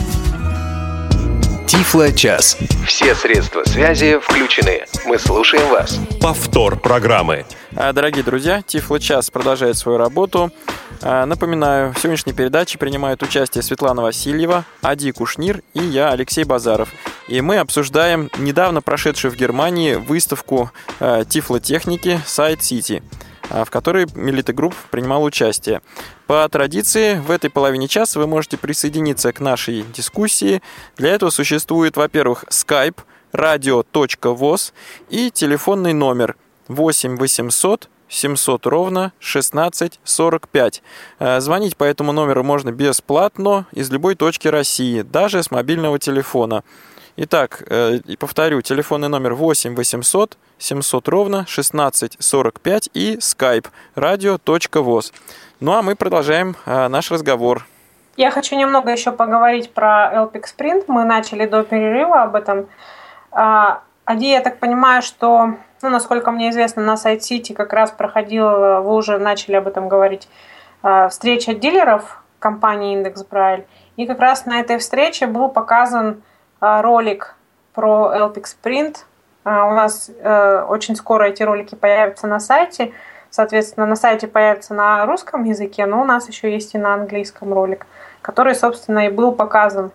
[1.71, 2.57] Тифло час.
[2.85, 4.83] Все средства связи включены.
[5.05, 5.97] Мы слушаем вас.
[6.19, 7.45] Повтор программы.
[7.77, 10.51] А, дорогие друзья, Тифло час продолжает свою работу.
[11.01, 16.89] А, напоминаю, в сегодняшней передаче принимают участие Светлана Васильева, Ади Кушнир и я, Алексей Базаров.
[17.29, 23.01] И мы обсуждаем недавно прошедшую в Германии выставку а, Тифлотехники Side City
[23.51, 25.81] в которой Элита Групп принимал участие.
[26.27, 30.61] По традиции, в этой половине часа вы можете присоединиться к нашей дискуссии.
[30.97, 32.97] Для этого существует, во-первых, Skype,
[33.33, 34.73] radio.voz
[35.09, 36.35] и телефонный номер
[36.67, 40.83] 8 800 700 ровно 1645.
[41.19, 46.63] Э, звонить по этому номеру можно бесплатно из любой точки России, даже с мобильного телефона.
[47.17, 55.13] Итак, э, повторю, телефонный номер 8 800 700 ровно 1645 и skype radio.voz.
[55.59, 57.65] Ну а мы продолжаем а, наш разговор.
[58.15, 60.83] Я хочу немного еще поговорить про LPIC Sprint.
[60.87, 62.67] Мы начали до перерыва об этом.
[63.31, 67.91] А, Ади, я так понимаю, что, ну, насколько мне известно, на сайт Сити как раз
[67.91, 70.27] проходила, вы уже начали об этом говорить,
[71.09, 73.65] встреча дилеров компании Индекс Брайль.
[73.97, 76.23] И как раз на этой встрече был показан
[76.61, 77.35] ролик
[77.73, 78.97] про LPIC Sprint.
[79.43, 82.93] У нас э, очень скоро эти ролики появятся на сайте–
[83.31, 87.53] Соответственно, на сайте появится на русском языке, но у нас еще есть и на английском
[87.53, 87.87] ролик,
[88.21, 89.91] который, собственно, и был показан.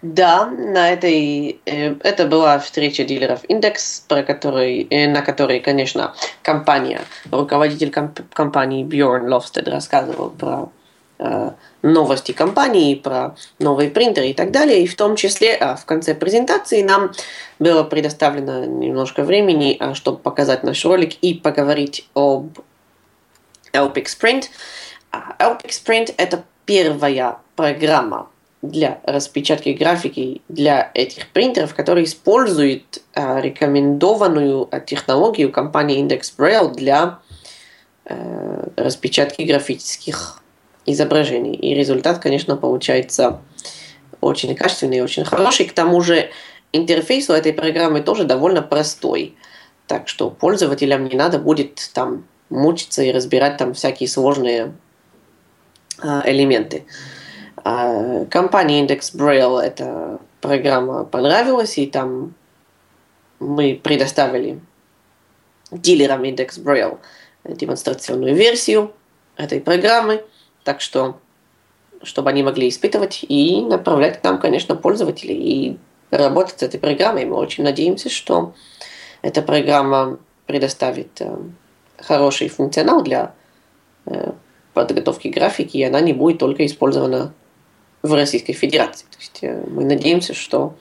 [0.00, 6.14] Да, на этой, э, это была встреча дилеров Индекс, про который, э, на которой, конечно,
[6.42, 10.70] компания, руководитель комп- компании Бьорн Ловстед рассказывал про
[11.82, 14.82] новости компании, про новые принтеры и так далее.
[14.82, 17.12] И в том числе а в конце презентации нам
[17.58, 22.58] было предоставлено немножко времени, а, чтобы показать наш ролик и поговорить об
[23.72, 24.44] LPix Print.
[25.38, 28.28] LPix Print– это первая программа
[28.62, 37.20] для распечатки графики для этих принтеров, которая использует а, рекомендованную технологию компании Index Braille для
[38.04, 40.40] э, распечатки графических
[40.92, 41.54] изображений.
[41.54, 43.40] И результат, конечно, получается
[44.20, 45.66] очень качественный очень хороший.
[45.66, 46.30] К тому же
[46.72, 49.34] интерфейс у этой программы тоже довольно простой.
[49.86, 54.72] Так что пользователям не надо будет там мучиться и разбирать там всякие сложные
[55.98, 56.84] а, элементы.
[57.56, 62.34] А, компании Index Braille эта программа понравилась, и там
[63.38, 64.60] мы предоставили
[65.70, 66.98] дилерам Index Braille
[67.44, 68.92] демонстрационную версию
[69.36, 70.24] этой программы–
[70.64, 71.18] так что,
[72.02, 75.78] чтобы они могли испытывать и направлять к нам, конечно, пользователей и
[76.10, 77.24] работать с этой программой.
[77.24, 78.54] Мы очень надеемся, что
[79.22, 81.36] эта программа предоставит э,
[81.98, 83.34] хороший функционал для
[84.06, 84.32] э,
[84.74, 87.32] подготовки графики, и она не будет только использована
[88.02, 89.06] в Российской Федерации.
[89.10, 90.74] То есть э, мы надеемся, что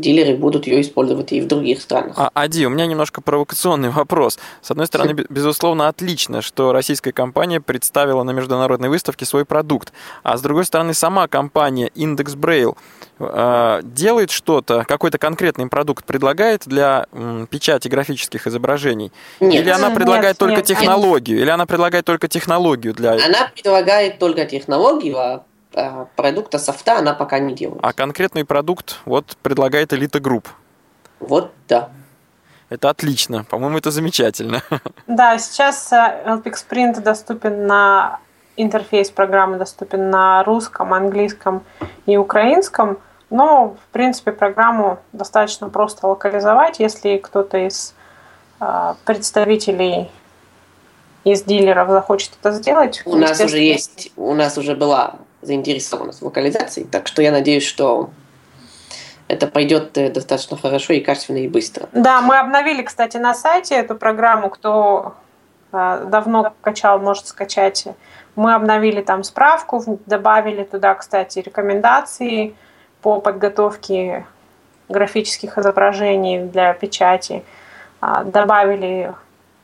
[0.00, 2.14] дилеры будут ее использовать и в других странах.
[2.16, 4.38] А, Ади, у меня немножко провокационный вопрос.
[4.62, 9.92] С одной стороны, безусловно, отлично, что российская компания представила на международной выставке свой продукт.
[10.22, 12.76] А с другой стороны, сама компания Index Braille
[13.18, 19.12] э, делает что-то, какой-то конкретный продукт предлагает для м, печати графических изображений?
[19.40, 19.62] Нет.
[19.62, 20.64] Или она предлагает нет, только нет.
[20.64, 21.40] технологию?
[21.40, 23.12] Или она предлагает только технологию для...
[23.12, 25.44] Она предлагает только технологию, а а,
[26.16, 27.80] продукта софта она пока не делает.
[27.82, 30.46] А конкретный продукт вот предлагает Elite Group.
[31.20, 31.90] Вот, да.
[32.68, 33.44] Это отлично.
[33.44, 34.62] По-моему, это замечательно.
[35.06, 38.18] Да, сейчас э, LPX Print доступен на
[38.56, 41.62] интерфейс программы доступен на русском, английском
[42.06, 42.98] и украинском.
[43.30, 47.94] Но, в принципе, программу достаточно просто локализовать, если кто-то из
[48.60, 50.10] э, представителей
[51.24, 53.02] из дилеров захочет это сделать.
[53.04, 55.16] У нас уже есть, у нас уже была
[55.46, 56.84] заинтересованность в локализации.
[56.84, 58.10] Так что я надеюсь, что
[59.28, 61.88] это пойдет э, достаточно хорошо и качественно и быстро.
[61.92, 65.14] Да, мы обновили, кстати, на сайте эту программу, кто
[65.72, 67.86] э, давно качал, может скачать.
[68.34, 72.54] Мы обновили там справку, добавили туда, кстати, рекомендации
[73.00, 74.26] по подготовке
[74.88, 77.42] графических изображений для печати,
[78.00, 79.14] а, добавили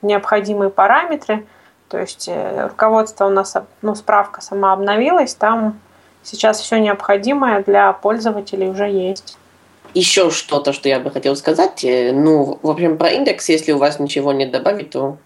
[0.00, 1.44] необходимые параметры–
[1.92, 5.78] то есть э, руководство у нас, ну, справка сама обновилась, там
[6.22, 9.36] сейчас все необходимое для пользователей уже есть.
[9.92, 11.84] Еще что-то, что я бы хотел сказать.
[11.84, 15.18] Э, ну, в общем, про индекс, если у вас ничего не добавить, то...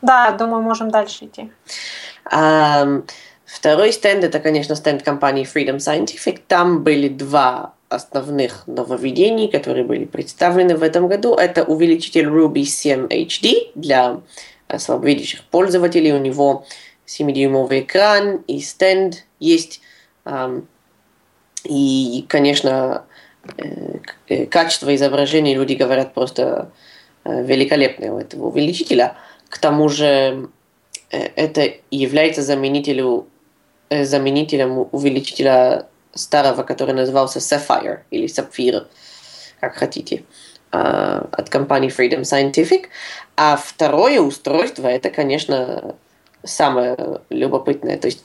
[0.00, 1.50] Да, думаю, можем дальше идти.
[2.32, 3.06] Um,
[3.44, 6.40] второй стенд, это, конечно, стенд компании Freedom Scientific.
[6.48, 11.34] Там были два основных нововведений, которые были представлены в этом году.
[11.34, 14.20] Это увеличитель Ruby 7 HD для
[14.78, 16.12] слабовидящих пользователей.
[16.12, 16.66] У него
[17.06, 19.80] 7-дюймовый экран и стенд есть.
[21.64, 23.04] И, конечно,
[23.56, 23.98] Э,
[24.28, 26.70] э, качество изображения, люди говорят, просто
[27.24, 29.16] э, великолепное у этого увеличителя.
[29.48, 30.48] К тому же
[31.10, 33.26] это является заменителем,
[33.90, 38.88] заменителем увеличителя старого, который назывался Sapphire или Sapphire,
[39.60, 40.24] как хотите,
[40.70, 42.86] от компании Freedom Scientific.
[43.36, 45.94] А второе устройство, это, конечно,
[46.44, 47.98] самое любопытное.
[47.98, 48.24] То есть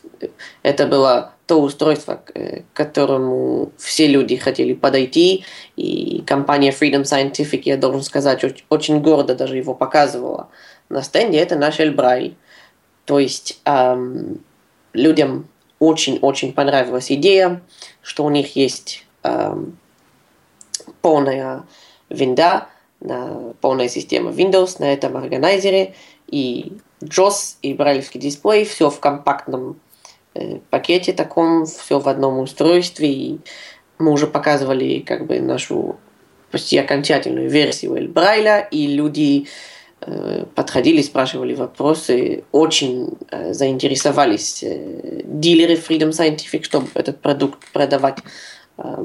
[0.63, 5.43] это было то устройство, к которому все люди хотели подойти,
[5.75, 10.49] и компания Freedom Scientific, я должен сказать, очень гордо даже его показывала
[10.89, 12.35] на стенде, это наш Эльбрайль.
[13.05, 14.39] То есть эм,
[14.93, 15.47] людям
[15.79, 17.61] очень-очень понравилась идея,
[18.01, 19.77] что у них есть эм,
[21.01, 21.63] полная
[22.11, 22.67] винда,
[23.61, 25.95] полная система Windows на этом органайзере,
[26.27, 29.79] и JOS и брайлевский дисплей, все в компактном
[30.33, 33.11] э, пакете таком, все в одном устройстве.
[33.11, 33.39] И
[33.97, 35.97] мы уже показывали как бы нашу
[36.51, 39.47] почти окончательную версию Эль Брайля, и люди
[40.01, 48.19] э, подходили, спрашивали вопросы, очень э, заинтересовались э, дилеры Freedom Scientific, чтобы этот продукт продавать.
[48.77, 49.03] Э,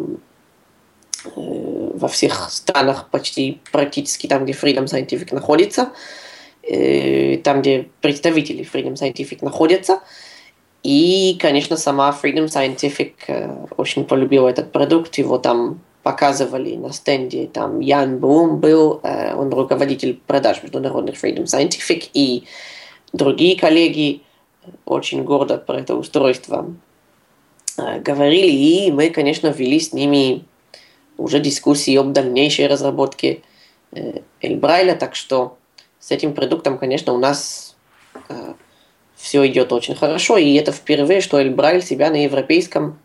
[1.96, 5.92] во всех странах, почти практически там, где Freedom Scientific находится.
[6.68, 10.00] Э, там, где представители Freedom Scientific находятся.
[10.82, 17.46] И, конечно, сама Freedom Scientific э, очень полюбила этот продукт, его там показывали на стенде,
[17.46, 22.44] там Ян Блум был, э, он руководитель продаж международных Freedom Scientific, и
[23.12, 24.22] другие коллеги
[24.84, 26.74] очень гордо про это устройство
[27.76, 30.44] говорили, и мы, конечно, вели с ними
[31.18, 33.42] уже дискуссии об дальнейшей разработке
[34.40, 35.56] Эльбрайля, так что
[35.98, 37.74] с этим продуктом, конечно, у нас
[38.28, 38.54] э,
[39.16, 42.98] все идет очень хорошо, и это впервые, что Эльбрайль себя на европейском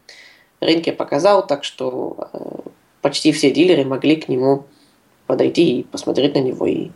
[0.60, 2.70] рынке показал, так что э,
[3.02, 4.66] почти все дилеры могли к нему
[5.26, 6.66] подойти и посмотреть на него.
[6.68, 6.92] И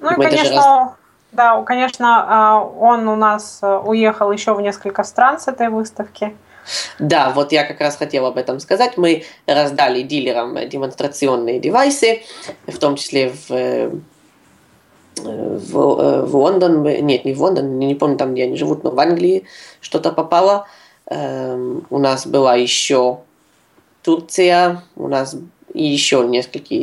[0.00, 0.92] ну и, конечно, раз...
[1.32, 6.36] да, конечно, э, он у нас э, уехал еще в несколько стран с этой выставки.
[6.98, 8.96] Да, вот я как раз хотел об этом сказать.
[8.96, 12.22] Мы раздали дилерам демонстрационные девайсы,
[12.66, 14.00] в том числе в
[15.20, 18.90] в, э, в Лондон, нет, не в Лондон, не помню там, где они живут, но
[18.90, 19.44] в Англии
[19.80, 20.68] что-то попало.
[21.06, 23.20] Эм, у нас была еще
[24.02, 25.36] Турция, у нас
[25.74, 26.74] и еще несколько,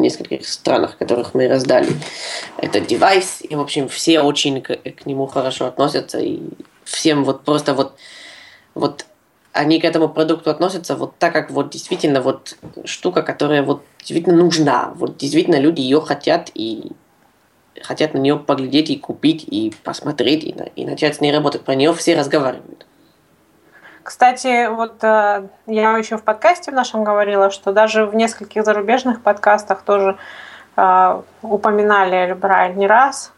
[0.00, 1.88] нескольких странах, которых мы раздали
[2.56, 3.42] этот девайс.
[3.42, 6.18] И, в общем, все очень к, к нему хорошо относятся.
[6.18, 6.40] И
[6.84, 7.94] всем вот просто вот,
[8.74, 9.06] вот
[9.60, 12.56] они к этому продукту относятся вот так, как вот действительно вот
[12.86, 14.92] штука, которая вот действительно нужна.
[14.94, 16.92] Вот действительно люди ее хотят и
[17.82, 21.62] хотят на нее поглядеть и купить, и посмотреть, и, и начать с ней работать.
[21.62, 22.86] Про нее все разговаривают.
[24.02, 29.20] Кстати, вот э, я еще в подкасте в нашем говорила, что даже в нескольких зарубежных
[29.20, 30.16] подкастах тоже
[30.76, 33.32] э, упоминали Эльбрайль не раз,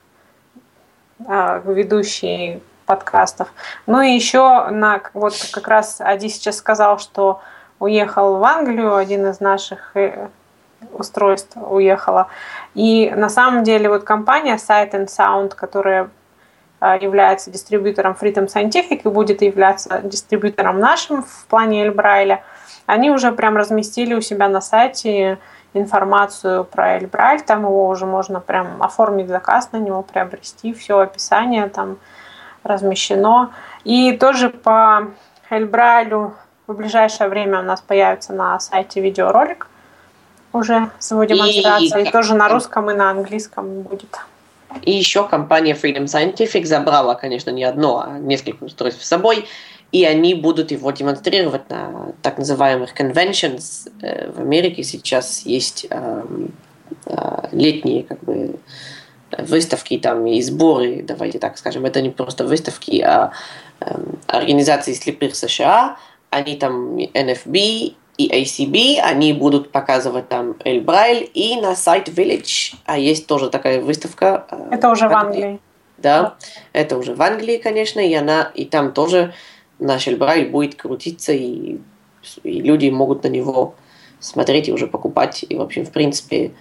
[1.26, 3.48] э, ведущие подкастов.
[3.86, 7.40] Ну и еще на, вот как раз Ади сейчас сказал, что
[7.78, 10.28] уехал в Англию один из наших э,
[10.92, 12.28] устройств уехала.
[12.74, 16.10] И на самом деле вот компания Sight and Sound, которая
[16.80, 22.42] а, является дистрибьютором Freedom Scientific и будет являться дистрибьютором нашим в плане Эльбрайля,
[22.86, 25.38] они уже прям разместили у себя на сайте
[25.74, 31.68] информацию про Эльбрайль, там его уже можно прям оформить заказ на него, приобрести, все описание
[31.68, 31.98] там
[32.62, 33.52] размещено.
[33.84, 35.08] И тоже по
[35.50, 36.34] Эльбрайлю
[36.66, 39.66] в ближайшее время у нас появится на сайте видеоролик,
[40.52, 42.04] уже с его демонстрацией.
[42.04, 44.18] И, и тоже на русском и на английском будет.
[44.82, 49.46] И еще компания Freedom Scientific забрала, конечно, не одно, а несколько устройств с собой,
[49.90, 53.90] и они будут его демонстрировать на так называемых conventions.
[54.00, 56.22] Э, в Америке сейчас есть э,
[57.06, 58.56] э, летние как бы
[59.38, 63.32] выставки там и сборы, давайте так скажем, это не просто выставки, а
[64.26, 65.96] организации слепых США,
[66.30, 72.74] они там NFB и ACB, они будут показывать там Эль Брайль и на сайт Village,
[72.84, 74.46] а есть тоже такая выставка.
[74.50, 75.60] Э, это уже в Англии.
[75.98, 76.36] Да,
[76.72, 79.34] это уже в Англии, конечно, и она, и там тоже
[79.78, 81.78] наш Эльбрай будет крутиться, и,
[82.42, 83.74] и люди могут на него
[84.18, 85.44] смотреть и уже покупать.
[85.48, 86.52] И, в общем, в принципе,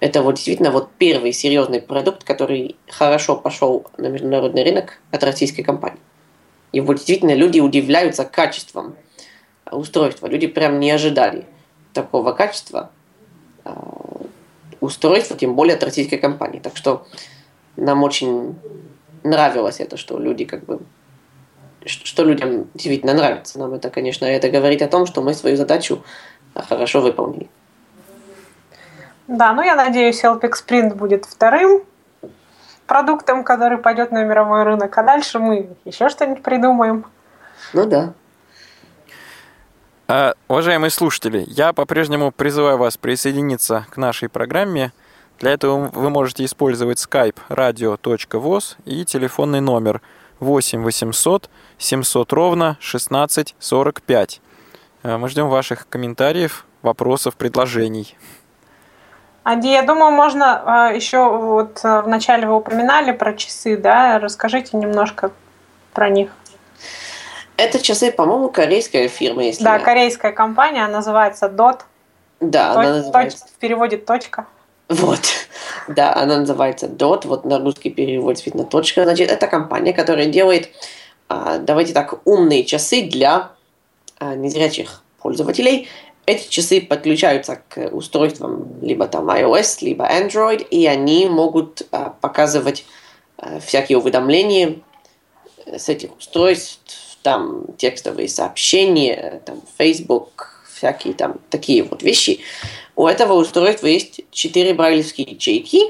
[0.00, 5.62] это вот действительно вот первый серьезный продукт, который хорошо пошел на международный рынок от российской
[5.62, 6.00] компании.
[6.72, 8.96] И вот действительно люди удивляются качеством
[9.70, 10.26] устройства.
[10.26, 11.46] Люди прям не ожидали
[11.92, 12.90] такого качества
[13.64, 13.70] э,
[14.80, 16.60] устройства, тем более от российской компании.
[16.60, 17.06] Так что
[17.76, 18.56] нам очень
[19.22, 20.80] нравилось это, что люди как бы
[21.84, 23.58] что людям действительно нравится.
[23.58, 26.02] Нам это, конечно, это говорит о том, что мы свою задачу
[26.54, 27.48] хорошо выполнили.
[29.30, 31.84] Да, ну я надеюсь, LPX Sprint будет вторым
[32.88, 37.06] продуктом, который пойдет на мировой рынок, а дальше мы еще что-нибудь придумаем.
[37.72, 38.12] Ну да.
[40.08, 44.92] А, уважаемые слушатели, я по-прежнему призываю вас присоединиться к нашей программе.
[45.38, 50.02] Для этого вы можете использовать skype radio.voz и телефонный номер
[50.40, 54.40] 8 800 700 ровно 16 45.
[55.04, 58.16] А, мы ждем ваших комментариев, вопросов, предложений.
[59.42, 64.18] Ади, я думаю, можно а, еще вот а, вначале вы упоминали про часы, да?
[64.18, 65.30] Расскажите немножко
[65.94, 66.30] про них.
[67.56, 69.80] Это часы, по-моему, корейская фирма, если Да, я...
[69.80, 71.80] корейская компания, она называется DOT.
[72.40, 73.44] Да, Точ- она называется...
[73.44, 74.46] точ- в переводе точка.
[74.88, 75.20] Вот.
[75.88, 79.02] Да, она называется DOT, вот на русский перевод действительно точка.
[79.04, 80.68] Значит, это компания, которая делает,
[81.28, 83.50] а, давайте так, умные часы для
[84.18, 85.88] а, незрячих пользователей.
[86.26, 92.84] Эти часы подключаются к устройствам либо там iOS, либо Android, и они могут а, показывать
[93.38, 94.76] а, всякие уведомления
[95.66, 102.40] с этих устройств, там текстовые сообщения, там Facebook, всякие там такие вот вещи.
[102.96, 105.80] У этого устройства есть четыре брайлевские ячейки.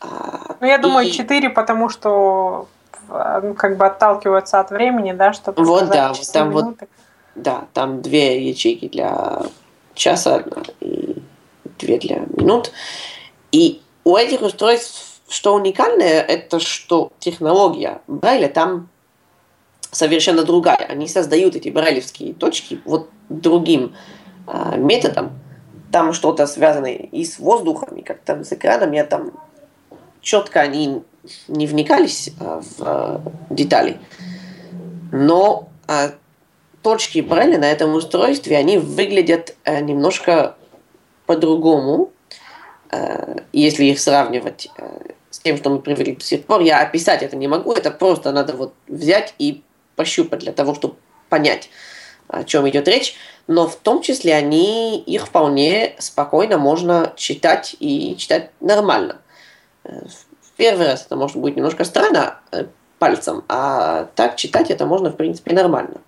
[0.00, 2.68] А, Ну, я думаю, и- 4, потому что
[3.08, 6.88] э, ну, как бы отталкиваются от времени, да, чтобы Вот да, вот там вот минуты.
[7.36, 9.42] Да, там две ячейки для
[9.94, 10.42] часа
[10.80, 11.16] и
[11.78, 12.72] две для минут.
[13.52, 18.88] И у этих устройств, что уникальное, это что технология Брайля там
[19.90, 20.86] совершенно другая.
[20.88, 23.94] Они создают эти брайлевские точки вот другим
[24.46, 25.38] а, методом.
[25.92, 28.92] Там что-то связано и с воздухом, и как-то с экраном.
[28.92, 29.32] Я там
[30.20, 31.02] четко они
[31.48, 33.98] не вникались а, в а, детали.
[35.12, 36.12] Но а,
[36.86, 40.54] точки Брайля на этом устройстве, они выглядят э, немножко
[41.26, 42.12] по-другому,
[42.92, 46.60] э, если их сравнивать э, с тем, что мы привыкли до сих пор.
[46.60, 49.64] Я описать это не могу, это просто надо вот взять и
[49.96, 50.94] пощупать для того, чтобы
[51.28, 51.70] понять,
[52.28, 53.16] о чем идет речь.
[53.48, 59.22] Но в том числе они, их вполне спокойно можно читать и читать нормально.
[59.82, 62.38] В первый раз это может быть немножко странно
[63.00, 66.00] пальцем, а так читать это можно, в принципе, нормально.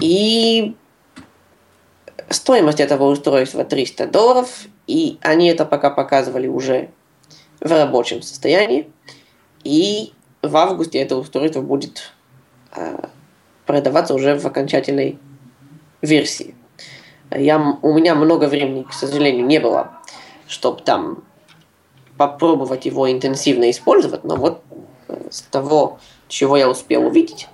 [0.00, 0.76] И
[2.30, 6.90] стоимость этого устройства 300 долларов, и они это пока показывали уже
[7.60, 8.90] в рабочем состоянии.
[9.64, 10.12] И
[10.42, 12.12] в августе это устройство будет
[12.74, 12.98] э,
[13.66, 15.18] продаваться уже в окончательной
[16.00, 16.54] версии.
[17.30, 19.92] Я, у меня много времени, к сожалению, не было,
[20.46, 21.24] чтобы там
[22.16, 24.62] попробовать его интенсивно использовать, но вот
[25.08, 27.48] э, с того, чего я успел увидеть,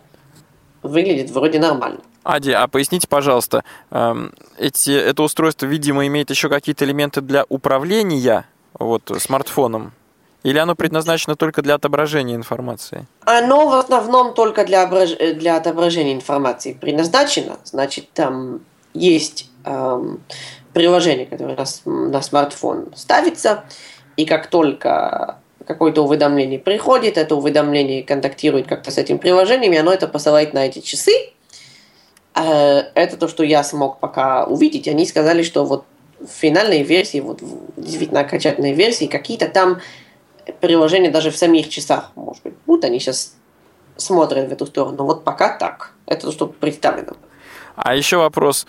[0.82, 2.00] выглядит вроде нормально.
[2.24, 8.46] Ади, а поясните, пожалуйста, эм, эти, это устройство, видимо, имеет еще какие-то элементы для управления
[8.78, 9.92] вот, смартфоном?
[10.42, 13.06] Или оно предназначено только для отображения информации?
[13.24, 17.58] Оно в основном только для, ображ- э, для отображения информации предназначено.
[17.64, 18.60] Значит, там
[18.94, 20.20] есть эм,
[20.72, 21.64] приложение, которое на,
[22.08, 23.64] на смартфон ставится,
[24.16, 29.92] и как только какое-то уведомление приходит, это уведомление контактирует как-то с этим приложением, и оно
[29.92, 31.12] это посылает на эти часы.
[32.34, 34.88] Э, Это то, что я смог пока увидеть.
[34.88, 35.84] Они сказали, что вот
[36.20, 37.40] в финальной версии, вот
[37.76, 39.80] действительно окончательной версии, какие-то там
[40.60, 42.84] приложения даже в самих часах, может быть, будут.
[42.84, 43.34] Они сейчас
[43.96, 45.04] смотрят в эту сторону.
[45.04, 45.92] Вот пока так.
[46.06, 47.16] Это то, что представлено.
[47.76, 48.66] А еще вопрос.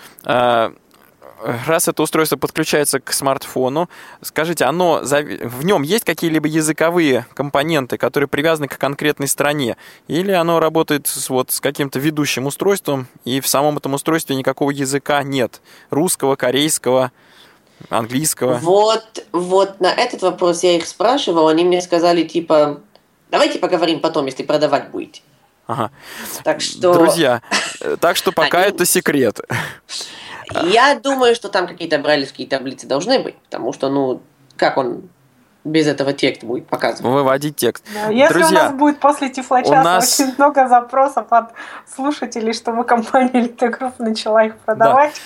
[1.44, 3.90] Раз это устройство подключается к смартфону,
[4.22, 9.76] скажите, оно в нем есть какие-либо языковые компоненты, которые привязаны к конкретной стране,
[10.08, 14.72] или оно работает с, вот, с каким-то ведущим устройством, и в самом этом устройстве никакого
[14.72, 15.62] языка нет?
[15.90, 17.12] Русского, корейского,
[17.90, 18.56] английского?
[18.56, 21.50] Вот, вот на этот вопрос я их спрашивал.
[21.50, 22.80] Они мне сказали, типа,
[23.30, 25.22] давайте поговорим потом, если продавать будете.
[25.68, 25.92] Ага.
[26.44, 27.42] Так что Друзья,
[27.82, 29.40] э, так что пока Они- это секрет.
[30.64, 34.22] я думаю, что там какие-то брайлевские таблицы должны быть, потому что, ну,
[34.58, 35.10] как он
[35.64, 37.02] без этого текст будет показывать.
[37.12, 37.84] Выводить текст.
[37.92, 41.54] Да, Если Друзья, у нас будет после Тифлочаса нас- очень много запросов от
[41.92, 45.20] слушателей, чтобы компания Литогрупп начала их продавать.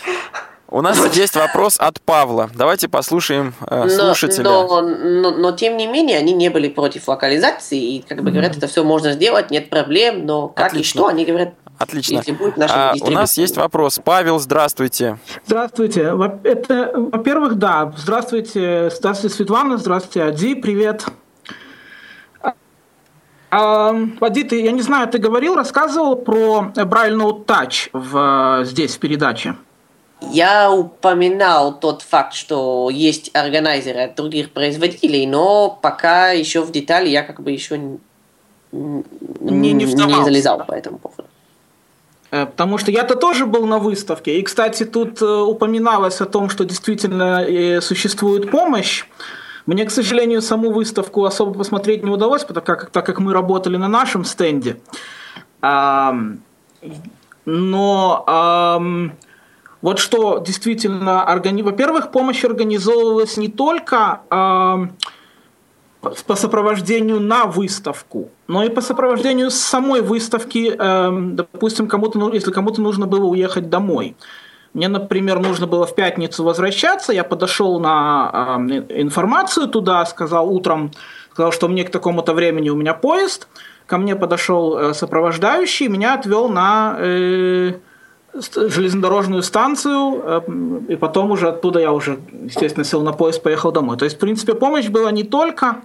[0.72, 2.49] У нас есть вопрос от Павла.
[2.53, 4.43] Давайте послушаем э, Но, слушателя.
[4.43, 8.55] но, но, но тем не менее они не были против локализации и как бы говорят,
[8.55, 10.99] это все можно сделать, нет проблем, но как Отлично.
[10.99, 12.17] и что, они говорят, Отлично.
[12.17, 13.99] если будет А, у нас есть вопрос.
[14.03, 15.17] Павел, здравствуйте.
[15.47, 16.13] Здравствуйте.
[16.43, 17.91] Это, во-первых, да.
[17.97, 21.05] Здравствуйте, здравствуйте, Светлана, здравствуйте, Ади, привет.
[22.43, 22.53] А,
[23.49, 28.97] а, Ади, ты, я не знаю, ты говорил, рассказывал про Braille Note Touch в, здесь,
[28.97, 29.55] в передаче?
[30.22, 37.07] Я упоминал тот факт, что есть органайзеры от других производителей, но пока еще в детали
[37.09, 37.78] я как бы еще
[38.72, 40.65] Не- не вдавался, залезал да?
[40.65, 41.26] по этому поводу.
[42.32, 44.39] Э, Потому что я-то тоже был на выставке.
[44.39, 49.05] И, кстати, тут э, упоминалось о том, что действительно э, существует помощь.
[49.65, 53.78] Мне, к сожалению, саму выставку особо посмотреть не удалось, потому как, так как мы работали
[53.78, 54.78] на нашем стенде.
[57.45, 59.05] Но
[59.82, 61.61] вот что действительно, органи...
[61.61, 64.91] во-первых, помощь организовывалась не только ам,
[66.01, 72.51] по сопровождению на выставку, но и по сопровождению самой выставки, эм, допустим, кому-то, ну, если
[72.51, 74.15] кому-то нужно было уехать домой.
[74.73, 80.91] Мне, например, нужно было в пятницу возвращаться, я подошел на эм, информацию туда, сказал утром,
[81.32, 83.47] сказал, что мне к такому-то времени у меня поезд,
[83.86, 87.73] ко мне подошел э, сопровождающий, меня отвел на э,
[88.34, 90.41] железнодорожную станцию, э,
[90.89, 93.97] и потом уже оттуда я уже, естественно, сел на поезд, поехал домой.
[93.97, 95.82] То есть, в принципе, помощь была не только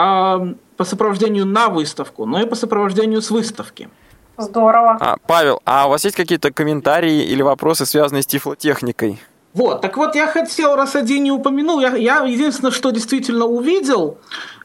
[0.00, 3.88] а, по сопровождению на выставку, но и по сопровождению с выставки.
[4.36, 4.96] Здорово.
[5.00, 9.18] А, Павел, а у вас есть какие-то комментарии или вопросы, связанные с тифлотехникой?
[9.54, 14.18] Вот, так вот, я хотел, раз один не упомянул, я, я единственное, что действительно увидел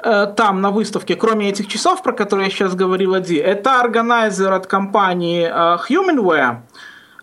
[0.04, 4.54] э, там на выставке, кроме этих часов, про которые я сейчас говорил, Ади, это органайзер
[4.54, 6.58] от компании э, Humanware,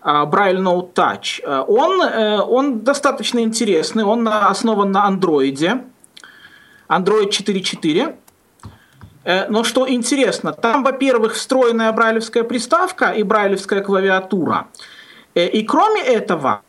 [0.02, 1.40] Braille Note Touch.
[1.42, 5.84] Э, Он, э, он достаточно интересный, он основан на андроиде,
[6.88, 8.14] Android 4.4.
[9.24, 14.66] Э, Но что интересно, там, во-первых, встроенная брайлевская приставка и брайлевская клавиатура.
[15.34, 16.62] И кроме этого,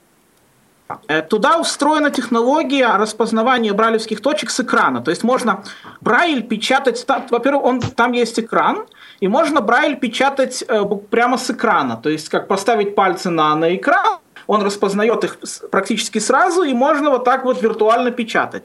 [1.30, 5.02] Туда встроена технология распознавания брайлевских точек с экрана.
[5.02, 5.64] То есть можно
[6.02, 8.86] брайль печатать, та- во-первых, он, там есть экран,
[9.20, 11.98] и можно брайль печатать э, прямо с экрана.
[11.98, 15.38] То есть как поставить пальцы на, на экран, он распознает их
[15.72, 18.64] практически сразу, и можно вот так вот виртуально печатать.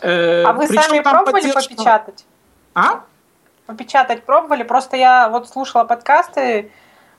[0.00, 2.24] Э, А вы причем сами пробовали поддержка- попечатать?
[2.74, 3.00] А?
[3.66, 4.62] Попечатать пробовали?
[4.62, 6.70] Просто я вот слушала подкасты,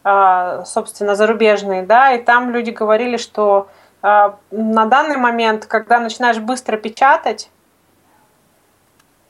[0.03, 3.67] а, собственно, зарубежные, да, и там люди говорили, что
[4.01, 7.49] на данный момент, когда начинаешь быстро печатать,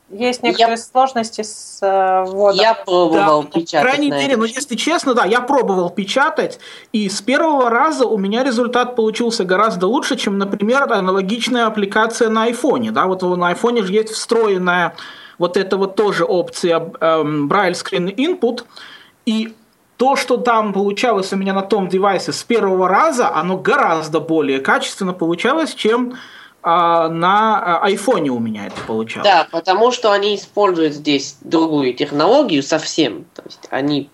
[0.09, 2.61] есть некоторые сложности с э, вводом.
[2.61, 3.85] Я пробовал Да, печатать.
[3.85, 6.59] По крайней мере, ну если честно, да, я пробовал печатать,
[6.93, 12.43] и с первого раза у меня результат получился гораздо лучше, чем, например, аналогичная аппликация на
[12.43, 12.91] айфоне.
[12.91, 14.95] Да, вот на айфоне же есть встроенная
[15.37, 18.63] вот эта вот тоже опция эм, Braille Screen Input,
[19.25, 19.53] и
[19.97, 24.59] то, что там получалось у меня на том девайсе с первого раза, оно гораздо более
[24.59, 26.17] качественно получалось, чем
[26.61, 29.27] а, на а, айфоне у меня это получалось.
[29.27, 33.25] Да, потому что они используют здесь другую технологию совсем.
[33.33, 34.09] То есть они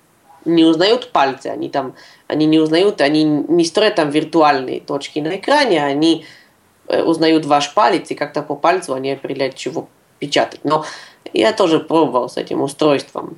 [0.46, 1.96] не узнают пальцы, они там,
[2.28, 6.26] они не узнают, они не строят там виртуальные точки на экране, они
[6.88, 10.62] э, узнают ваш палец и как-то по пальцу они определяют, чего печатать.
[10.64, 10.86] Но
[11.34, 13.38] я тоже пробовал с этим устройством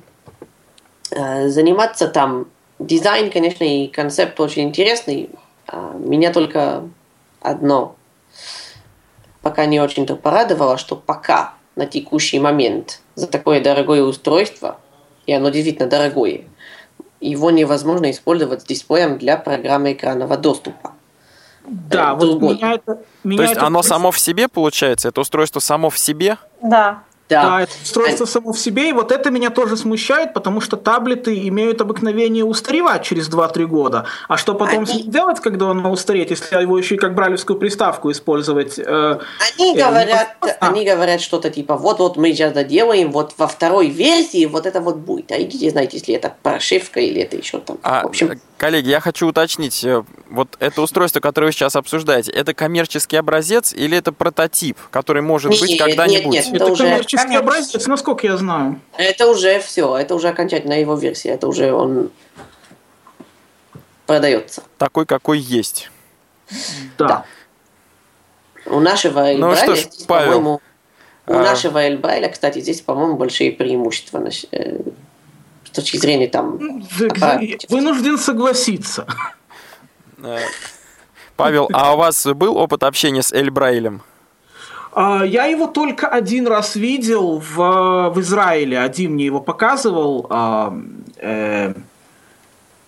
[1.16, 2.46] заниматься там.
[2.78, 5.30] Дизайн, конечно, и концепт очень интересный.
[5.66, 6.82] А Меня только
[7.40, 7.96] одно
[9.42, 14.78] пока не очень-то порадовало, что пока на текущий момент за такое дорогое устройство,
[15.26, 16.42] и оно действительно дорогое,
[17.20, 20.92] его невозможно использовать с дисплеем для программы экранного доступа.
[21.64, 22.98] Да, Э, вот меня это...
[23.24, 25.08] Меня То есть это оно просто- само в себе получается?
[25.08, 26.36] Это устройство само в себе?
[26.62, 27.02] Да.
[27.28, 30.76] Да, Да, это устройство само в себе, и вот это меня тоже смущает, потому что
[30.76, 34.06] таблеты имеют обыкновение устаревать через 2-3 года.
[34.28, 37.14] А что потом с Они- ним делать, когда он устареет, если его еще и как
[37.14, 38.78] бралевскую приставку использовать?
[38.78, 39.18] э,
[39.58, 44.46] Они э, говорят, они говорят что-то типа, вот-вот мы сейчас доделаем, вот во второй версии
[44.46, 45.32] вот это вот будет.
[45.32, 47.78] А идите, знаете, если это прошивка или это еще там.
[47.82, 52.30] А, В общем, коллеги, я хочу уточнить, э, вот это устройство, которое вы сейчас обсуждаете,
[52.30, 56.32] это коммерческий образец или это прототип, который может Нет, быть нет, когда-нибудь?
[56.32, 56.46] нет.
[56.46, 57.36] Это, Это уже коммерческий коммерческий.
[57.36, 58.80] образец, насколько я знаю.
[58.96, 62.10] это уже все, это уже окончательно его версия, это уже он
[64.06, 64.62] продается.
[64.78, 65.90] Такой, какой есть.
[66.98, 67.08] Да.
[67.08, 67.24] Да.
[68.66, 70.60] У нашего Ну Брайля что ж, здесь, Павел, по-моему,
[71.26, 71.42] У а...
[71.42, 74.78] нашего Эльбрайля, кстати, здесь, по-моему, большие преимущества э,
[75.64, 76.82] с точки зрения там...
[77.68, 79.06] Вынужден согласиться.
[80.18, 80.40] Э,
[81.36, 84.02] Павел, а у вас был опыт общения с Эльбрайлем?
[84.96, 88.80] А, я его только один раз видел в, в Израиле.
[88.80, 90.74] Один мне его показывал а,
[91.18, 91.74] э,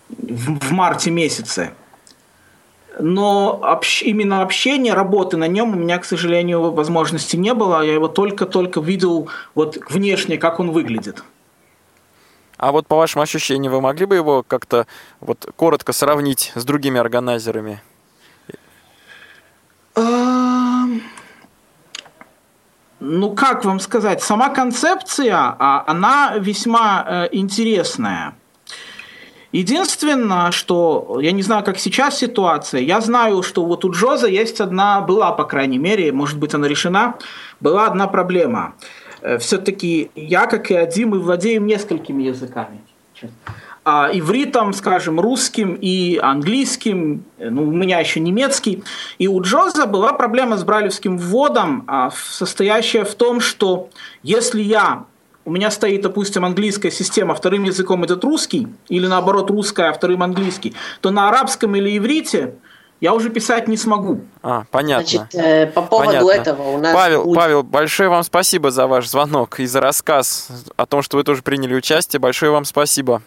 [0.08, 1.72] в, в марте месяце.
[2.98, 7.82] Но общ, именно общение, работы на нем у меня, к сожалению, возможности не было.
[7.82, 11.22] Я его только-только видел вот внешне, как он выглядит.
[12.56, 14.86] А вот по вашим ощущениям, вы могли бы его как-то
[15.20, 17.82] вот коротко сравнить с другими органайзерами?
[23.00, 28.34] Ну как вам сказать, сама концепция, а, она весьма э, интересная.
[29.52, 34.60] Единственное, что я не знаю, как сейчас ситуация, я знаю, что вот у Джоза есть
[34.60, 37.14] одна, была, по крайней мере, может быть, она решена,
[37.60, 38.74] была одна проблема.
[39.22, 42.80] Э, Все-таки я, как и один, мы владеем несколькими языками
[43.88, 48.84] а, ивритом, скажем, русским и английским, ну, у меня еще немецкий.
[49.16, 53.88] И у Джоза была проблема с брайлевским вводом, а, состоящая в том, что
[54.22, 55.04] если я
[55.46, 60.22] у меня стоит, допустим, английская система, вторым языком идет русский, или наоборот русская, а вторым
[60.22, 62.56] английский, то на арабском или иврите
[63.00, 64.20] я уже писать не смогу.
[64.42, 65.06] А, понятно.
[65.06, 66.30] Значит, э, по поводу понятно.
[66.30, 66.92] этого у нас...
[66.92, 67.36] Павел, будет...
[67.38, 71.40] Павел, большое вам спасибо за ваш звонок и за рассказ о том, что вы тоже
[71.40, 72.20] приняли участие.
[72.20, 73.22] Большое вам спасибо.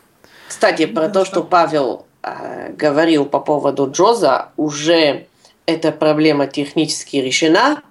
[0.52, 5.28] Кстати, про то, что Павел э, говорил по поводу Джоза, уже
[5.66, 7.82] эта проблема технически решена,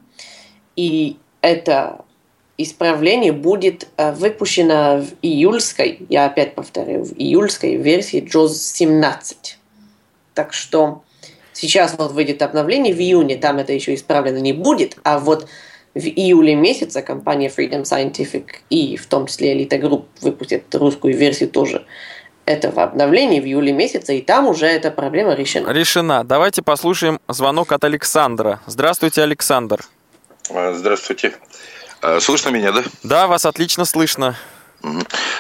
[0.77, 2.05] и это
[2.59, 9.59] исправление будет э, выпущено в июльской, я опять повторяю, в июльской версии JOS 17.
[10.35, 11.03] Так что
[11.55, 15.49] сейчас вот выйдет обновление, в июне там это еще исправлено не будет, а вот
[15.95, 21.49] в июле месяце компания Freedom Scientific и в том числе Elite Group выпустит русскую версию
[21.49, 21.87] тоже
[22.47, 25.71] этого обновления в июле месяце, и там уже эта проблема решена.
[25.71, 26.25] Решена.
[26.25, 28.61] Давайте послушаем звонок от Александра.
[28.67, 29.81] Здравствуйте, Александр.
[30.51, 31.35] А, здравствуйте.
[32.03, 32.83] А, слышно меня, да?
[33.03, 34.37] Да, вас отлично слышно.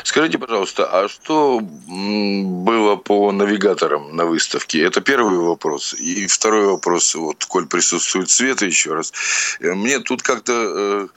[0.04, 4.84] Скажите, пожалуйста, а что было по навигаторам на выставке?
[4.84, 5.94] Это первый вопрос.
[5.94, 9.12] И второй вопрос, вот, коль присутствует Света еще раз.
[9.60, 11.08] Э, мне тут как-то э,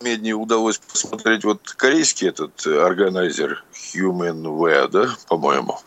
[0.00, 3.64] медне удалось посмотреть вот корейский этот органайзер
[3.94, 5.78] Humanware, да, по-моему.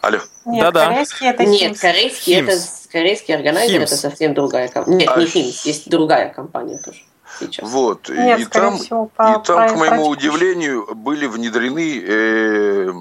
[0.00, 0.18] Алло.
[0.44, 0.86] Нет, Да-да.
[0.88, 2.58] корейский это Нет, корейский это
[2.92, 4.98] корейский органайзер это совсем другая компания.
[4.98, 5.20] Нет, а...
[5.20, 6.98] не Химс, есть другая компания тоже.
[7.38, 7.68] Сейчас.
[7.68, 8.08] Вот.
[8.08, 12.92] Нет, и там, всего, по, и там, к моему удивлению, были внедрены э, э,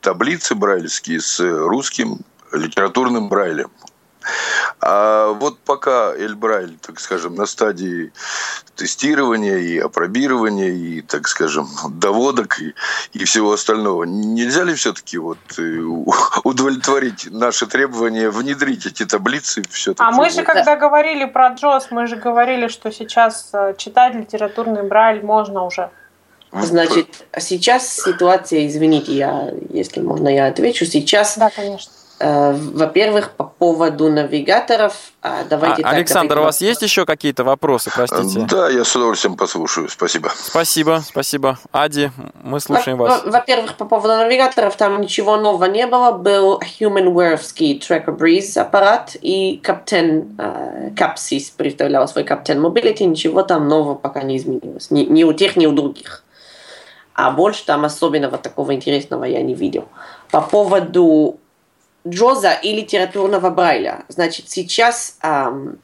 [0.00, 2.18] таблицы брайлевские с русским
[2.52, 3.70] литературным брайлем.
[4.80, 8.12] А вот пока Эльбрайль, так скажем, на стадии
[8.74, 12.74] тестирования и опробирования, и, так скажем, доводок и,
[13.12, 15.80] и всего остального, нельзя ли все-таки вот э,
[16.44, 20.08] удовлетворить наши требования, внедрить эти таблицы все-таки?
[20.08, 24.82] А мы же, когда говорили про Джос, мы же говорили, что сейчас э, читать литературный
[24.82, 25.90] Брайль можно уже.
[26.52, 30.84] Значит, сейчас ситуация, извините, я, если можно, я отвечу.
[30.84, 36.82] Сейчас да, конечно во-первых, по поводу навигаторов, а, давайте а, так, Александр, у вас есть
[36.82, 38.46] еще какие-то вопросы, простите?
[38.48, 40.30] Да, я с удовольствием послушаю, спасибо.
[40.34, 41.58] Спасибо, спасибо.
[41.72, 42.10] Ади,
[42.42, 43.22] мы слушаем во- вас.
[43.24, 46.12] Во-первых, по поводу навигаторов, там ничего нового не было.
[46.12, 53.04] Был HumanWare'овский Tracker Breeze аппарат и Captain uh, Capsys представлял свой Captain Mobility.
[53.04, 54.90] Ничего там нового пока не изменилось.
[54.90, 56.22] Ни, ни у тех, ни у других.
[57.14, 59.88] А больше там особенного такого интересного я не видел.
[60.30, 61.39] По поводу
[62.06, 64.04] Джоза и литературного Брайля.
[64.08, 65.78] Значит, сейчас эм,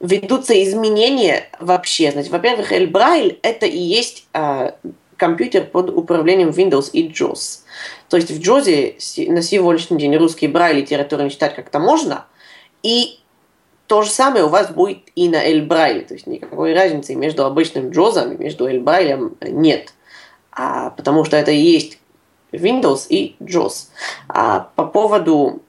[0.00, 2.10] ведутся изменения вообще.
[2.12, 4.72] Значит, во-первых, Эль Брайль это и есть э,
[5.16, 7.60] компьютер под управлением Windows и JOS.
[8.08, 12.26] То есть в JOS на сегодняшний день русский Брайль литературно читать как-то можно,
[12.82, 13.18] и
[13.86, 16.02] то же самое у вас будет и на Эль Брайле.
[16.02, 19.94] То есть никакой разницы между обычным JOS и между Эль Брайлем нет.
[20.52, 21.97] А, потому что это и есть
[22.52, 23.88] Windows и JOS.
[24.28, 25.62] А по поводу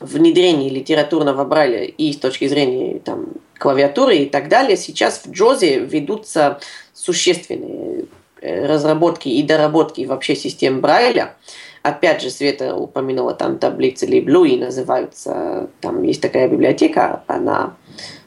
[0.00, 3.28] внедрения литературного Брайля и с точки зрения там,
[3.58, 6.60] клавиатуры и так далее, сейчас в JOS ведутся
[6.92, 8.06] существенные
[8.40, 11.34] э, разработки и доработки вообще систем Брайля.
[11.82, 17.76] Опять же, Света упомянула там таблицы Liblue, и называются, там есть такая библиотека, она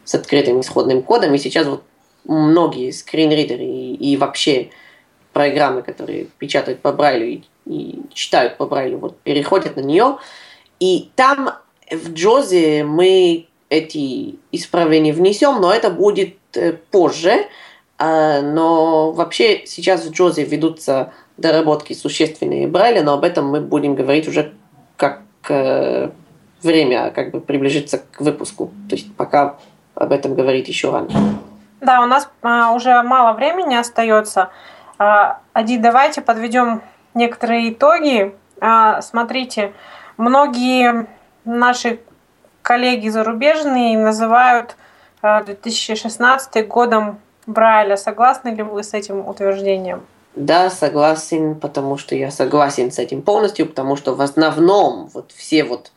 [0.04, 1.82] с открытым исходным кодом, и сейчас вот
[2.24, 4.70] многие скринридеры и, и вообще
[5.32, 10.18] программы, которые печатают по Брайлю и и читают по Брайлю, вот переходят на нее.
[10.78, 11.50] И там
[11.90, 17.46] в Джозе мы эти исправления внесем, но это будет э, позже.
[17.98, 23.94] А, но вообще сейчас в Джозе ведутся доработки существенные Брайля, но об этом мы будем
[23.94, 24.52] говорить уже
[24.96, 26.10] как э,
[26.62, 28.72] время как бы приближится к выпуску.
[28.88, 29.56] То есть пока
[29.94, 31.08] об этом говорить еще рано.
[31.80, 34.50] Да, у нас а, уже мало времени остается.
[34.98, 36.82] А, Ади, давайте подведем
[37.14, 38.34] некоторые итоги.
[38.60, 39.72] А, смотрите,
[40.16, 41.06] многие
[41.44, 42.00] наши
[42.62, 44.76] коллеги зарубежные называют
[45.22, 47.96] 2016 а, годом Брайля.
[47.96, 50.02] Согласны ли вы с этим утверждением?
[50.36, 55.64] Да, согласен, потому что я согласен с этим полностью, потому что в основном вот все
[55.64, 55.90] вот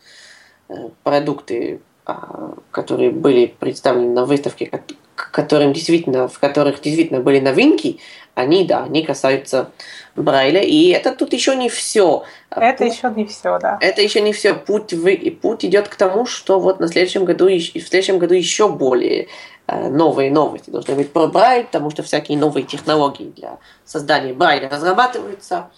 [0.69, 4.71] э, продукты, а, которые были представлены на выставке,
[5.15, 7.99] которым действительно, в которых действительно были новинки,
[8.33, 9.71] они, да, они касаются
[10.15, 10.61] Брайля.
[10.61, 12.23] И это тут еще не все.
[12.49, 13.77] Это путь, еще не все, да.
[13.81, 14.53] Это еще не все.
[14.53, 18.69] Путь, вы, путь идет к тому, что вот на следующем году, в следующем году еще
[18.69, 19.27] более
[19.67, 24.69] э, новые новости должны быть про Брайль, потому что всякие новые технологии для создания Брайля
[24.69, 25.69] разрабатываются.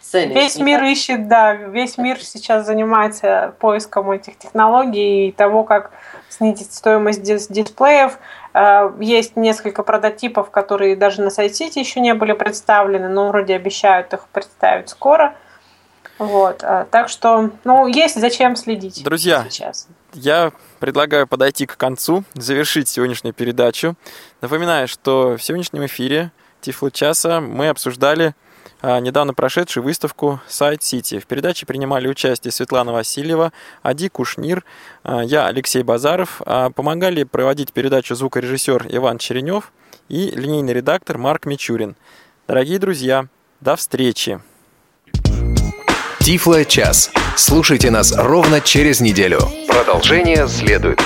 [0.00, 0.32] Цены.
[0.32, 5.92] Весь мир ищет, да, весь мир сейчас занимается поиском этих технологий и того, как
[6.28, 8.18] снизить стоимость дисплеев.
[8.54, 14.12] Э, есть несколько прототипов, которые даже на сайте еще не были представлены, но вроде обещают
[14.12, 15.34] их представить скоро.
[16.18, 19.04] Вот, э, так что, ну, есть зачем следить.
[19.04, 19.86] Друзья, сейчас.
[20.14, 23.94] я предлагаю подойти к концу, завершить сегодняшнюю передачу.
[24.40, 28.34] Напоминаю, что в сегодняшнем эфире Тифло часа мы обсуждали
[28.82, 31.18] недавно прошедшую выставку Сайт Сити.
[31.18, 33.52] В передаче принимали участие Светлана Васильева,
[33.82, 34.64] Ади Кушнир,
[35.02, 36.42] а, я Алексей Базаров.
[36.46, 39.72] А, помогали проводить передачу звукорежиссер Иван Черенев
[40.08, 41.96] и линейный редактор Марк Мичурин.
[42.46, 43.26] Дорогие друзья,
[43.60, 44.40] до встречи!
[46.20, 47.10] Тифло час.
[47.36, 49.40] Слушайте нас ровно через неделю.
[49.66, 51.00] Продолжение следует.